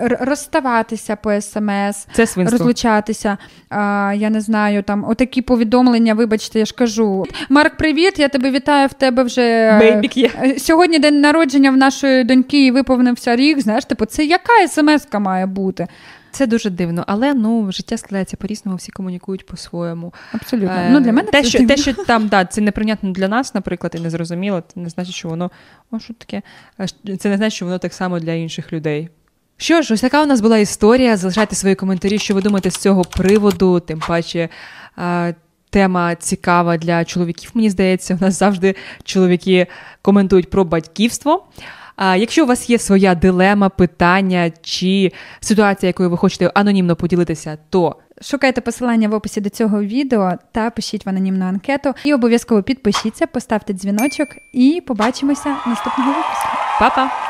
Розставатися 0.00 1.16
по 1.16 1.40
смс, 1.40 2.06
Це 2.12 2.26
свинство. 2.26 2.58
розлучатися. 2.58 3.38
А, 3.68 4.12
я 4.16 4.30
не 4.30 4.40
знаю, 4.40 4.82
там 4.82 5.04
отакі 5.08 5.42
повідомлення, 5.42 6.14
вибачте, 6.14 6.58
я 6.58 6.64
ж 6.64 6.74
кажу. 6.74 7.26
Марк, 7.48 7.76
привіт, 7.76 8.18
я 8.18 8.28
тебе 8.28 8.50
вітаю 8.50 8.88
в 8.88 8.92
тебе 8.92 9.22
вже. 9.22 9.78
Бейбік 9.78 10.16
є. 10.16 10.30
Е, 10.42 10.58
Сьогодні 10.58 10.98
день 10.98 11.20
народження 11.20 11.70
в 11.70 11.76
нашої 11.76 12.24
доньки 12.24 12.66
і 12.66 12.70
виповнився 12.70 13.36
рік. 13.36 13.60
Знаєш, 13.60 13.84
типу, 13.84 14.04
це 14.04 14.24
яка 14.24 14.68
смс-ка 14.68 15.18
має 15.18 15.46
бути? 15.46 15.86
Це 16.30 16.46
дуже 16.46 16.70
дивно, 16.70 17.04
але 17.06 17.34
ну 17.34 17.72
життя 17.72 17.96
складається 17.96 18.36
по-різному, 18.36 18.76
всі 18.76 18.92
комунікують 18.92 19.46
по-своєму. 19.46 20.14
Абсолютно. 20.32 20.70
Е, 20.76 20.88
ну, 20.90 21.00
для 21.00 21.12
мене 21.12 21.30
те, 21.30 21.42
це 21.42 21.48
що, 21.48 21.58
дивно. 21.58 21.74
те, 21.74 21.80
що 21.82 21.92
там 21.92 22.28
да, 22.28 22.44
це 22.44 22.60
неприйнятно 22.60 23.10
для 23.12 23.28
нас, 23.28 23.54
наприклад, 23.54 23.94
і 23.98 24.00
незрозуміло, 24.00 24.62
це 24.74 24.80
не 24.80 24.88
значить, 24.88 25.14
що 25.14 25.28
воно 25.28 25.50
о, 25.90 25.98
що 25.98 26.14
таке? 26.14 26.42
Е, 27.08 27.16
Це 27.16 27.28
не 27.28 27.36
значить, 27.36 27.56
що 27.56 27.64
воно 27.64 27.78
так 27.78 27.92
само 27.94 28.20
для 28.20 28.32
інших 28.32 28.72
людей. 28.72 29.08
Що 29.60 29.82
ж, 29.82 29.94
ось 29.94 30.00
така 30.00 30.22
у 30.22 30.26
нас 30.26 30.40
була 30.40 30.58
історія. 30.58 31.16
Залишайте 31.16 31.56
свої 31.56 31.74
коментарі, 31.74 32.18
що 32.18 32.34
ви 32.34 32.42
думаєте 32.42 32.70
з 32.70 32.76
цього 32.76 33.04
приводу, 33.04 33.80
тим 33.80 34.02
паче. 34.08 34.48
е, 34.98 35.34
Тема 35.70 36.14
цікава 36.14 36.76
для 36.76 37.04
чоловіків, 37.04 37.50
мені 37.54 37.70
здається, 37.70 38.14
у 38.20 38.24
нас 38.24 38.38
завжди 38.38 38.74
чоловіки 39.04 39.66
коментують 40.02 40.50
про 40.50 40.64
батьківство. 40.64 41.46
А 41.96 42.16
якщо 42.16 42.44
у 42.44 42.46
вас 42.46 42.70
є 42.70 42.78
своя 42.78 43.14
дилема, 43.14 43.68
питання 43.68 44.52
чи 44.62 45.12
ситуація, 45.40 45.88
якою 45.88 46.10
ви 46.10 46.16
хочете 46.16 46.50
анонімно 46.54 46.96
поділитися, 46.96 47.58
то 47.70 47.96
Шукайте 48.22 48.60
посилання 48.60 49.08
в 49.08 49.14
описі 49.14 49.40
до 49.40 49.48
цього 49.48 49.82
відео 49.82 50.32
та 50.52 50.70
пишіть 50.70 51.06
в 51.06 51.08
анонімну 51.08 51.46
анкету. 51.46 51.94
І 52.04 52.14
обов'язково 52.14 52.62
підпишіться, 52.62 53.26
поставте 53.26 53.72
дзвіночок 53.72 54.28
і 54.52 54.82
побачимося 54.86 55.56
наступного 55.66 56.10
випуску. 56.10 56.48
па-па! 56.80 57.27